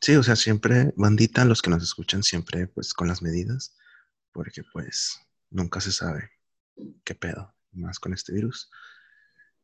Sí. 0.00 0.16
o 0.16 0.22
sea, 0.22 0.36
siempre, 0.36 0.92
bandita, 0.96 1.44
los 1.44 1.62
que 1.62 1.70
nos 1.70 1.82
escuchan 1.82 2.22
siempre, 2.22 2.66
pues 2.66 2.92
con 2.92 3.08
las 3.08 3.22
medidas, 3.22 3.76
porque 4.32 4.62
pues 4.72 5.18
nunca 5.50 5.80
se 5.80 5.92
sabe 5.92 6.30
qué 7.04 7.14
pedo, 7.14 7.54
más 7.72 7.98
con 7.98 8.12
este 8.12 8.32
virus. 8.32 8.70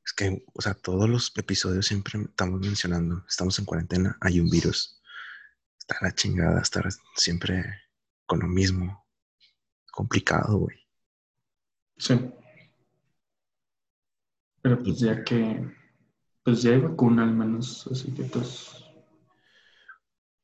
Es 0.04 0.12
que, 0.14 0.42
o 0.54 0.62
sea, 0.62 0.74
todos 0.74 1.08
los 1.08 1.32
episodios 1.36 1.86
siempre 1.86 2.20
estamos 2.22 2.60
mencionando, 2.60 3.24
estamos 3.28 3.58
en 3.58 3.64
cuarentena, 3.64 4.16
hay 4.20 4.40
un 4.40 4.48
virus. 4.48 5.02
Está 5.78 5.96
la 6.00 6.14
chingada 6.14 6.60
estar 6.60 6.88
siempre 7.16 7.64
con 8.26 8.40
lo 8.40 8.46
mismo. 8.46 9.06
Complicado, 9.92 10.56
güey. 10.56 10.78
Sí. 11.98 12.14
Pero 14.62 14.78
pues 14.82 14.98
ya 14.98 15.24
que, 15.24 15.64
pues 16.42 16.62
ya 16.62 16.72
hay 16.72 16.80
vacuna 16.80 17.24
al 17.24 17.34
menos, 17.34 17.88
así 17.90 18.12
que 18.12 18.24
pues... 18.24 18.76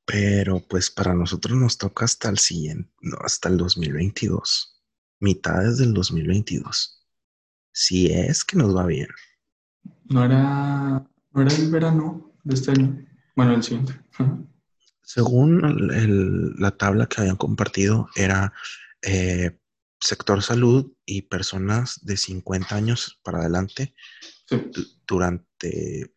Pero 0.05 0.61
pues 0.61 0.91
para 0.91 1.15
nosotros 1.15 1.59
nos 1.59 1.79
toca 1.79 2.05
hasta 2.05 2.29
el 2.29 2.39
siguiente, 2.39 2.91
no, 3.01 3.17
hasta 3.25 3.49
el 3.49 3.57
2022, 3.57 4.81
mitades 5.19 5.79
del 5.79 5.93
2022. 5.93 7.05
Si 7.73 8.07
es 8.13 8.45
que 8.45 8.57
nos 8.57 8.75
va 8.75 8.87
bien. 8.87 9.09
No 10.05 10.25
era, 10.25 11.05
no 11.33 11.43
era 11.43 11.55
el 11.55 11.71
verano 11.71 12.33
de 12.45 12.55
este 12.55 12.71
año, 12.71 13.05
bueno, 13.35 13.55
el 13.55 13.63
siguiente. 13.63 14.01
Según 15.03 16.57
la 16.59 16.71
tabla 16.71 17.07
que 17.07 17.21
habían 17.21 17.37
compartido, 17.37 18.09
era 18.15 18.53
eh, 19.03 19.59
sector 20.07 20.41
salud 20.41 20.93
y 21.05 21.23
personas 21.23 21.99
de 22.05 22.17
50 22.17 22.77
años 22.77 23.19
para 23.25 23.41
adelante 23.41 23.95
durante 25.05 26.15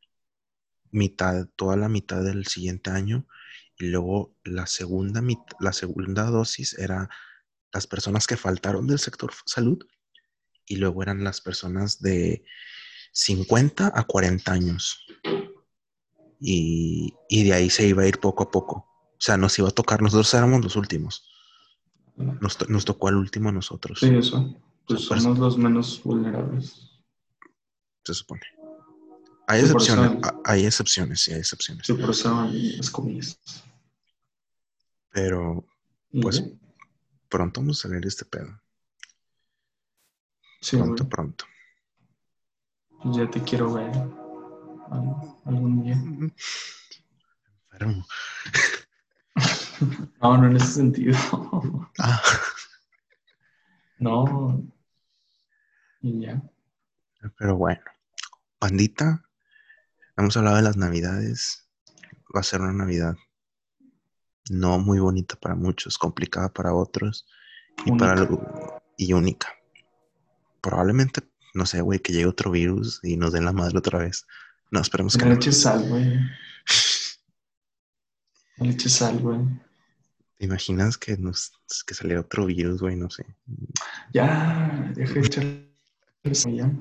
mitad, 0.91 1.47
toda 1.55 1.75
la 1.75 1.89
mitad 1.89 2.23
del 2.23 2.45
siguiente 2.45 2.91
año. 2.91 3.27
Y 3.79 3.87
luego 3.87 4.35
la 4.43 4.67
segunda, 4.67 5.23
la 5.59 5.73
segunda 5.73 6.25
dosis 6.25 6.77
era 6.77 7.09
las 7.73 7.87
personas 7.87 8.27
que 8.27 8.37
faltaron 8.37 8.85
del 8.85 8.99
sector 8.99 9.31
salud 9.45 9.79
y 10.67 10.75
luego 10.75 11.01
eran 11.01 11.23
las 11.23 11.41
personas 11.41 11.99
de 11.99 12.43
50 13.11 13.91
a 13.93 14.03
40 14.03 14.51
años. 14.51 15.07
Y, 16.39 17.15
y, 17.27 17.43
de 17.43 17.53
ahí 17.53 17.69
se 17.69 17.87
iba 17.87 18.03
a 18.03 18.07
ir 18.07 18.19
poco 18.19 18.43
a 18.43 18.51
poco. 18.51 18.75
O 19.13 19.21
sea, 19.21 19.35
nos 19.35 19.57
iba 19.57 19.67
a 19.67 19.71
tocar, 19.71 20.01
nosotros 20.01 20.33
éramos 20.33 20.63
los 20.63 20.75
últimos. 20.75 21.27
Nos, 22.19 22.85
tocó 22.85 23.07
al 23.07 23.15
último 23.15 23.49
a 23.49 23.51
nosotros. 23.53 23.99
Sí, 23.99 24.07
eso. 24.13 24.55
Pues 24.85 25.05
somos 25.05 25.39
los 25.39 25.57
menos 25.57 26.01
vulnerables. 26.03 26.91
Se 28.03 28.13
supone. 28.13 28.41
Hay 29.47 29.61
excepciones, 29.61 30.21
hay 30.45 30.65
excepciones, 30.65 31.21
sí, 31.21 31.31
hay 31.31 31.39
excepciones. 31.39 31.87
Por 31.87 32.09
eso 32.09 32.49
las 32.51 32.89
comillas. 32.89 33.39
Pero, 35.11 35.65
pues, 36.21 36.43
pronto 37.29 37.61
vamos 37.61 37.79
a 37.79 37.87
salir 37.87 38.01
de 38.01 38.09
este 38.09 38.25
pedo. 38.25 38.61
Sí, 40.61 40.77
pronto, 40.77 41.07
pronto. 41.07 41.45
Ya 43.05 43.29
te 43.29 43.41
quiero 43.41 43.73
ver 43.73 43.91
algún 45.45 45.83
día. 45.83 45.95
Enfermo. 47.71 48.05
No, 50.21 50.37
no 50.37 50.47
en 50.47 50.55
ese 50.55 50.67
sentido. 50.67 51.17
Ah. 51.99 52.21
No. 53.99 54.63
Y 56.01 56.21
ya. 56.21 56.41
Pero 57.37 57.57
bueno, 57.57 57.81
pandita, 58.57 59.25
hemos 60.17 60.37
hablado 60.37 60.57
de 60.57 60.61
las 60.61 60.77
navidades. 60.77 61.69
Va 62.33 62.39
a 62.39 62.43
ser 62.43 62.61
una 62.61 62.73
Navidad 62.73 63.15
no 64.49 64.79
muy 64.79 64.99
bonita 64.99 65.35
para 65.35 65.55
muchos, 65.55 65.97
complicada 65.97 66.51
para 66.51 66.73
otros 66.73 67.27
y 67.85 67.91
para 67.97 68.27
y 68.97 69.13
única. 69.13 69.49
Probablemente, 70.61 71.21
no 71.53 71.65
sé, 71.65 71.81
güey, 71.81 71.99
que 71.99 72.13
llegue 72.13 72.25
otro 72.25 72.51
virus 72.51 72.99
y 73.03 73.17
nos 73.17 73.33
den 73.33 73.45
la 73.45 73.53
madre 73.53 73.77
otra 73.77 73.99
vez. 73.99 74.25
No, 74.71 74.81
esperemos 74.81 75.17
que 75.17 75.25
no. 75.25 75.35
Le 75.35 75.51
sal, 75.51 75.87
güey. 75.87 76.05
Le 78.57 78.69
eches 78.69 78.93
sal, 78.93 79.19
güey. 79.19 79.39
¿Te 80.39 80.45
imaginas 80.45 80.97
que 80.97 81.17
nos 81.17 81.51
que 81.85 81.93
saliera 81.93 82.21
otro 82.21 82.45
virus, 82.45 82.79
güey? 82.79 82.95
No 82.95 83.09
sé. 83.09 83.25
Ya, 84.13 84.89
deja 84.95 85.13
de 85.13 85.19
echar 85.19 85.43
ya. 86.23 86.71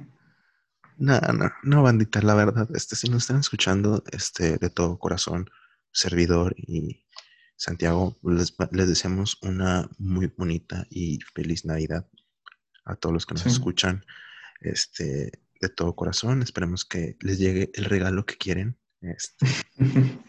No, 0.97 1.21
no, 1.21 1.51
no, 1.65 1.83
bandita, 1.83 2.23
la 2.23 2.35
verdad, 2.35 2.69
este, 2.77 2.95
si 2.95 3.09
nos 3.09 3.25
están 3.25 3.41
escuchando, 3.41 4.05
este, 4.13 4.59
de 4.59 4.71
todo 4.71 4.97
corazón, 5.01 5.51
servidor 5.91 6.55
y 6.57 7.05
Santiago, 7.57 8.17
les, 8.23 8.57
deseamos 8.71 9.39
una 9.43 9.91
muy 9.99 10.33
bonita 10.37 10.87
y 10.89 11.19
feliz 11.35 11.65
Navidad 11.65 12.09
a 12.85 12.95
todos 12.95 13.13
los 13.13 13.27
que 13.27 13.35
nos 13.35 13.47
escuchan, 13.47 14.05
este, 14.61 15.33
de 15.61 15.69
todo 15.69 15.97
corazón. 15.97 16.43
Esperemos 16.43 16.85
que 16.85 17.17
les 17.23 17.41
llegue 17.41 17.73
el 17.75 17.87
regalo 17.87 18.25
que 18.25 18.37
quieren. 18.37 18.79
Este, 19.01 19.47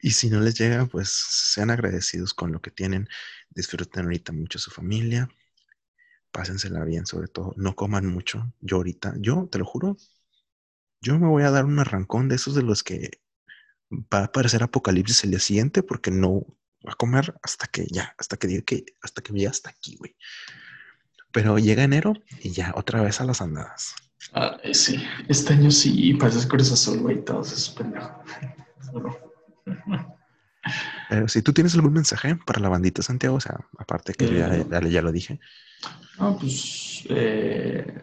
Y 0.00 0.10
si 0.10 0.30
no 0.30 0.40
les 0.40 0.58
llega, 0.58 0.86
pues 0.86 1.08
sean 1.08 1.70
agradecidos 1.70 2.34
con 2.34 2.52
lo 2.52 2.60
que 2.60 2.70
tienen. 2.70 3.08
Disfruten 3.50 4.04
ahorita 4.04 4.32
mucho 4.32 4.58
su 4.58 4.70
familia. 4.70 5.28
Pásensela 6.30 6.84
bien, 6.84 7.06
sobre 7.06 7.28
todo. 7.28 7.54
No 7.56 7.74
coman 7.74 8.06
mucho. 8.06 8.52
Yo 8.60 8.76
ahorita, 8.76 9.14
yo 9.18 9.48
te 9.50 9.58
lo 9.58 9.64
juro, 9.64 9.96
yo 11.00 11.18
me 11.18 11.28
voy 11.28 11.44
a 11.44 11.50
dar 11.50 11.64
un 11.64 11.78
arrancón 11.78 12.28
de 12.28 12.36
esos 12.36 12.54
de 12.54 12.62
los 12.62 12.82
que 12.82 13.20
va 13.92 14.20
a 14.20 14.24
aparecer 14.24 14.62
apocalipsis 14.62 15.24
el 15.24 15.30
día 15.30 15.40
siguiente 15.40 15.82
porque 15.82 16.10
no 16.10 16.30
voy 16.30 16.92
a 16.92 16.94
comer 16.94 17.34
hasta 17.42 17.66
que 17.66 17.86
ya, 17.86 18.14
hasta 18.18 18.36
que 18.36 18.46
diga 18.48 18.62
que, 18.62 18.84
hasta 19.02 19.22
que 19.22 19.32
vaya 19.32 19.50
hasta 19.50 19.70
aquí, 19.70 19.96
güey. 19.96 20.16
Pero 21.32 21.58
llega 21.58 21.84
enero 21.84 22.14
y 22.40 22.50
ya, 22.50 22.72
otra 22.76 23.02
vez 23.02 23.20
a 23.20 23.24
las 23.24 23.40
andadas. 23.40 23.94
Ah, 24.32 24.58
sí, 24.72 25.02
este 25.28 25.52
año 25.52 25.70
sí, 25.70 26.14
pasas 26.14 26.46
Cruz 26.46 26.72
Azul, 26.72 26.98
güey, 27.00 27.24
todos 27.24 27.52
esos 27.52 27.70
pendejos. 27.70 28.10
Pero 31.08 31.28
si 31.28 31.42
tú 31.42 31.52
tienes 31.52 31.74
algún 31.74 31.92
mensaje 31.92 32.36
para 32.44 32.60
la 32.60 32.68
bandita 32.68 33.02
Santiago, 33.02 33.36
o 33.36 33.40
sea, 33.40 33.60
aparte 33.78 34.12
que 34.14 34.34
ya, 34.34 34.54
eh, 34.54 35.02
lo 35.02 35.12
dije. 35.12 35.38
No, 36.18 36.36
pues 36.36 37.04
eh, 37.08 38.02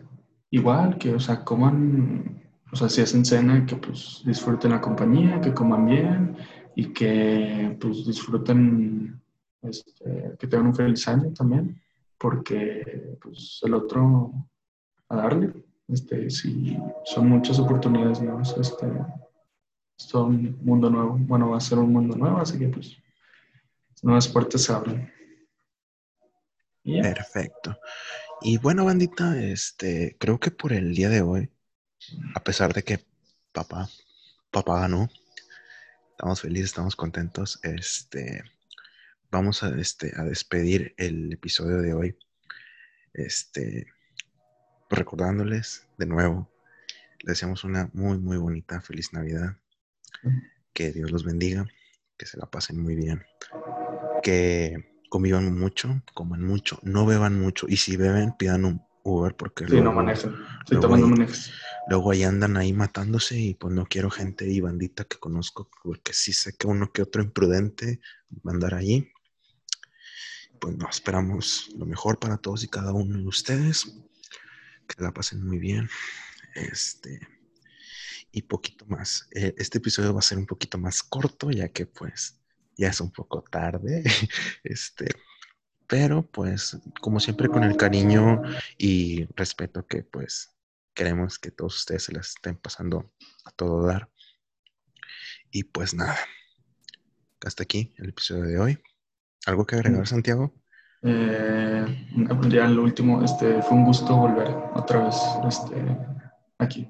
igual 0.51 0.97
que, 0.97 1.13
o 1.13 1.19
sea, 1.19 1.43
coman, 1.43 2.41
o 2.71 2.75
sea, 2.75 2.87
si 2.89 3.01
hacen 3.01 3.25
cena, 3.25 3.65
que 3.65 3.75
pues 3.75 4.21
disfruten 4.25 4.71
la 4.71 4.81
compañía, 4.81 5.41
que 5.41 5.53
coman 5.53 5.85
bien 5.85 6.37
y 6.75 6.93
que 6.93 7.77
pues 7.79 8.05
disfruten, 8.05 9.21
este, 9.61 10.35
que 10.39 10.47
tengan 10.47 10.67
un 10.67 10.75
feliz 10.75 11.07
año 11.07 11.33
también, 11.33 11.81
porque 12.17 13.17
pues 13.21 13.59
el 13.63 13.73
otro 13.73 14.31
a 15.09 15.15
darle, 15.17 15.53
este, 15.87 16.29
si 16.29 16.77
son 17.05 17.29
muchas 17.29 17.59
oportunidades 17.59 18.21
nuevas, 18.21 18.55
este, 18.57 18.87
es 20.05 20.13
un 20.13 20.57
mundo 20.63 20.89
nuevo. 20.89 21.17
Bueno, 21.17 21.49
va 21.49 21.57
a 21.57 21.61
ser 21.61 21.79
un 21.79 21.91
mundo 21.91 22.15
nuevo, 22.15 22.39
así 22.39 22.57
que 22.57 22.67
pues 22.67 22.97
nuevas 24.01 24.27
puertas 24.27 24.61
se 24.61 24.73
abren. 24.73 25.11
Perfecto. 26.83 27.77
Y 28.41 28.57
bueno, 28.57 28.85
bandita, 28.85 29.41
este, 29.41 30.17
creo 30.19 30.39
que 30.39 30.51
por 30.51 30.73
el 30.73 30.93
día 30.93 31.09
de 31.09 31.21
hoy, 31.21 31.49
a 32.35 32.43
pesar 32.43 32.73
de 32.73 32.83
que 32.83 33.05
papá, 33.53 33.87
papá 34.51 34.81
ganó, 34.81 35.09
estamos 36.11 36.41
felices, 36.41 36.71
estamos 36.71 36.95
contentos, 36.97 37.59
este, 37.63 38.43
vamos 39.31 39.63
a, 39.63 39.69
este, 39.79 40.11
a 40.17 40.23
despedir 40.23 40.93
el 40.97 41.31
episodio 41.31 41.81
de 41.81 41.93
hoy, 41.93 42.17
este, 43.13 43.87
recordándoles 44.89 45.87
de 45.97 46.05
nuevo, 46.05 46.51
les 47.19 47.35
deseamos 47.35 47.63
una 47.63 47.89
muy, 47.93 48.17
muy 48.19 48.37
bonita, 48.37 48.81
feliz 48.81 49.13
Navidad, 49.13 49.57
que 50.73 50.91
Dios 50.91 51.11
los 51.11 51.23
bendiga, 51.23 51.65
que 52.17 52.25
se 52.25 52.37
la 52.37 52.45
pasen 52.45 52.81
muy 52.81 52.95
bien, 52.95 53.23
que 54.21 54.93
convivan 55.09 55.57
mucho, 55.57 56.01
coman 56.13 56.43
mucho, 56.43 56.79
no 56.83 57.05
beban 57.05 57.39
mucho 57.39 57.67
y 57.69 57.77
si 57.77 57.97
beben 57.97 58.33
pidan 58.37 58.65
un 58.65 58.81
Uber 59.03 59.35
porque 59.35 59.65
sí, 59.65 59.71
luego, 59.71 59.85
no 59.85 59.93
manejan, 59.93 60.35
tomando 60.81 61.21
ahí, 61.21 61.29
luego 61.89 62.11
ahí 62.11 62.23
andan 62.23 62.55
ahí 62.57 62.71
matándose 62.71 63.37
y 63.37 63.53
pues 63.53 63.73
no 63.73 63.85
quiero 63.85 64.09
gente 64.09 64.47
y 64.49 64.61
bandita 64.61 65.03
que 65.03 65.17
conozco 65.17 65.69
porque 65.83 66.13
sí 66.13 66.31
sé 66.31 66.53
que 66.57 66.67
uno 66.67 66.91
que 66.91 67.01
otro 67.01 67.21
imprudente 67.21 67.99
va 68.45 68.51
a 68.51 68.53
andar 68.53 68.73
allí. 68.73 69.11
Pues 70.59 70.77
no, 70.77 70.87
esperamos 70.89 71.69
lo 71.77 71.85
mejor 71.85 72.19
para 72.19 72.37
todos 72.37 72.63
y 72.63 72.69
cada 72.69 72.93
uno 72.93 73.17
de 73.17 73.27
ustedes. 73.27 73.99
Que 74.87 75.03
la 75.03 75.11
pasen 75.11 75.45
muy 75.45 75.59
bien. 75.59 75.89
Este, 76.55 77.19
y 78.33 78.41
poquito 78.41 78.85
más. 78.87 79.29
Eh, 79.31 79.53
este 79.57 79.77
episodio 79.77 80.11
va 80.11 80.19
a 80.19 80.23
ser 80.23 80.39
un 80.39 80.47
poquito 80.47 80.77
más 80.77 81.03
corto, 81.03 81.51
ya 81.51 81.69
que 81.69 81.85
pues 81.85 82.41
ya 82.75 82.89
es 82.89 82.99
un 82.99 83.11
poco 83.11 83.43
tarde. 83.43 84.03
este, 84.63 85.07
pero 85.87 86.23
pues 86.23 86.77
como 86.99 87.19
siempre 87.19 87.47
con 87.47 87.63
el 87.63 87.77
cariño 87.77 88.41
y 88.77 89.25
respeto 89.35 89.85
que 89.85 90.01
pues 90.03 90.49
queremos 90.95 91.37
que 91.37 91.51
todos 91.51 91.77
ustedes 91.77 92.03
se 92.03 92.11
las 92.11 92.29
estén 92.29 92.57
pasando 92.57 93.13
a 93.45 93.51
todo 93.51 93.85
dar. 93.85 94.09
Y 95.51 95.65
pues 95.65 95.93
nada, 95.93 96.17
hasta 97.45 97.61
aquí 97.61 97.93
el 97.97 98.09
episodio 98.09 98.43
de 98.43 98.59
hoy. 98.59 98.79
¿Algo 99.45 99.65
que 99.65 99.75
agregar, 99.75 100.01
mm. 100.01 100.07
Santiago? 100.07 100.55
Eh, 101.03 102.07
ya 102.49 102.67
lo 102.67 102.81
último, 102.81 103.23
este, 103.23 103.61
fue 103.61 103.77
un 103.77 103.85
gusto 103.85 104.15
volver 104.15 104.47
otra 104.73 105.05
vez 105.05 105.15
este, 105.45 105.75
aquí 106.57 106.89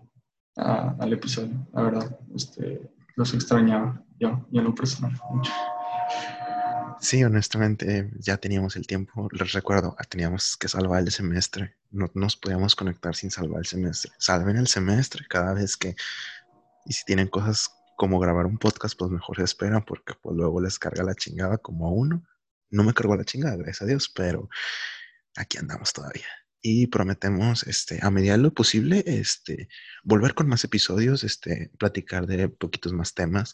al 0.56 1.14
episodio. 1.14 1.68
La 1.74 1.82
verdad, 1.82 2.20
este, 2.36 2.90
los 3.16 3.34
extrañaba 3.34 4.04
yo, 4.20 4.46
yo 4.52 4.62
lo 4.62 4.74
personal 4.74 5.12
mucho. 5.32 5.52
Sí, 7.00 7.24
honestamente, 7.24 8.10
ya 8.20 8.38
teníamos 8.38 8.76
el 8.76 8.88
tiempo. 8.88 9.28
Les 9.32 9.52
recuerdo, 9.52 9.96
teníamos 10.10 10.56
que 10.56 10.70
salvar 10.70 11.02
el 11.02 11.12
semestre. 11.12 11.76
No 11.92 12.10
nos 12.14 12.38
podíamos 12.38 12.76
conectar 12.76 13.16
sin 13.16 13.30
salvar 13.30 13.60
el 13.60 13.66
semestre. 13.66 14.12
Salven 14.20 14.56
el 14.56 14.68
semestre 14.68 15.26
cada 15.28 15.54
vez 15.54 15.76
que. 15.76 15.96
Y 16.86 16.94
si 16.94 17.04
tienen 17.06 17.28
cosas 17.28 17.70
como 17.98 18.20
grabar 18.20 18.46
un 18.46 18.58
podcast, 18.58 18.98
pues 18.98 19.12
mejor 19.12 19.38
se 19.38 19.44
esperan 19.44 19.84
porque 19.84 20.14
pues 20.22 20.36
luego 20.36 20.62
les 20.62 20.80
carga 20.80 21.04
la 21.04 21.16
chingada 21.16 21.58
como 21.58 21.88
a 21.88 21.92
uno. 21.92 22.24
No 22.70 22.84
me 22.84 22.94
cargó 22.94 23.16
la 23.16 23.26
chingada, 23.26 23.56
gracias 23.58 23.82
a 23.82 23.86
Dios, 23.86 24.10
pero 24.14 24.50
aquí 25.36 25.58
andamos 25.58 25.94
todavía 25.94 26.26
y 26.66 26.88
prometemos, 26.88 27.64
este, 27.68 28.00
a 28.02 28.10
medida 28.10 28.32
de 28.32 28.38
lo 28.38 28.54
posible, 28.54 29.04
este, 29.06 29.68
volver 30.02 30.34
con 30.34 30.48
más 30.48 30.64
episodios, 30.64 31.26
este, 31.26 31.70
platicar 31.78 32.26
de 32.26 32.48
poquitos 32.48 32.94
más 32.94 33.14
temas 33.14 33.54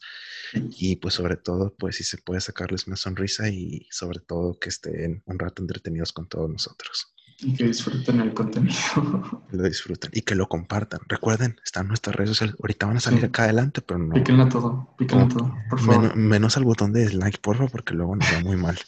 y 0.53 0.97
pues 0.97 1.15
sobre 1.15 1.35
todo, 1.35 1.75
pues 1.77 1.95
si 1.95 2.03
se 2.03 2.19
puede 2.19 2.39
sacarles 2.39 2.85
una 2.85 2.95
sonrisa 2.95 3.49
y 3.49 3.87
sobre 3.89 4.19
todo 4.19 4.59
que 4.59 4.69
estén 4.69 5.23
un 5.25 5.39
rato 5.39 5.63
entretenidos 5.63 6.13
con 6.13 6.29
todos 6.29 6.51
nosotros. 6.51 7.11
Y 7.39 7.53
que 7.55 7.65
disfruten 7.65 8.21
el 8.21 8.33
contenido. 8.33 9.43
Lo 9.51 9.63
disfruten 9.63 10.11
y 10.13 10.21
que 10.21 10.35
lo 10.35 10.47
compartan. 10.47 10.99
Recuerden, 11.07 11.59
están 11.63 11.87
nuestras 11.87 12.15
redes 12.15 12.31
sociales. 12.31 12.55
Ahorita 12.61 12.85
van 12.85 12.97
a 12.97 12.99
salir 12.99 13.25
acá 13.25 13.45
adelante, 13.45 13.81
pero 13.81 13.97
no. 13.97 14.13
Píquenla 14.13 14.49
todo, 14.49 14.93
píquenla 14.97 15.27
todo, 15.29 15.55
por 15.69 15.79
favor. 15.79 16.15
menos 16.15 16.57
al 16.57 16.65
botón 16.65 16.91
de 16.93 17.03
dislike, 17.03 17.39
por 17.39 17.55
favor, 17.55 17.71
porque 17.71 17.93
luego 17.95 18.15
nos 18.15 18.27
va 18.31 18.41
muy 18.41 18.57
mal. 18.57 18.77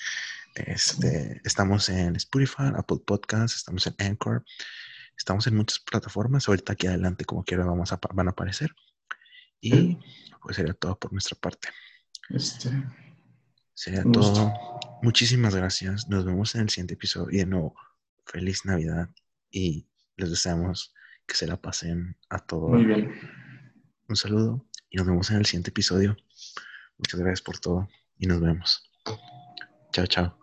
Este, 0.56 1.42
estamos 1.44 1.90
en 1.90 2.16
Spotify, 2.16 2.72
Apple 2.76 3.00
Podcasts, 3.06 3.58
estamos 3.58 3.88
en 3.88 3.96
Anchor, 4.00 4.44
estamos 5.18 5.48
en 5.48 5.56
muchas 5.56 5.80
plataformas. 5.80 6.48
Ahorita 6.48 6.74
aquí 6.74 6.88
adelante, 6.88 7.26
como 7.26 7.44
quiera, 7.44 7.66
vamos 7.66 7.92
a, 7.94 8.00
van 8.14 8.28
a 8.28 8.32
aparecer. 8.32 8.72
Y 9.60 9.98
pues 10.42 10.56
sería 10.56 10.74
todo 10.74 10.98
por 10.98 11.12
nuestra 11.14 11.38
parte. 11.40 11.70
Este, 12.30 12.70
sería 13.74 14.04
todo. 14.04 14.54
Muchísimas 15.02 15.56
gracias. 15.56 16.08
Nos 16.08 16.26
vemos 16.26 16.56
en 16.56 16.62
el 16.62 16.70
siguiente 16.70 16.96
episodio. 16.96 17.30
Y 17.32 17.38
de 17.38 17.46
nuevo, 17.46 17.76
feliz 18.26 18.66
Navidad. 18.66 19.10
Y 19.52 19.88
les 20.18 20.30
deseamos 20.30 20.94
que 21.28 21.36
se 21.36 21.48
la 21.48 21.62
pasen 21.62 22.18
a 22.30 22.40
todos. 22.40 22.72
Muy 22.72 22.86
bien. 22.86 23.14
Un 24.10 24.16
saludo 24.16 24.68
y 24.90 24.98
nos 24.98 25.08
vemos 25.08 25.32
en 25.32 25.38
el 25.38 25.46
siguiente 25.46 25.70
episodio. 25.70 26.18
Muchas 26.98 27.20
gracias 27.20 27.42
por 27.42 27.60
todo 27.60 27.90
y 28.20 28.28
nos 28.28 28.42
vemos. 28.42 28.92
Chao, 29.92 30.06
chao. 30.06 30.41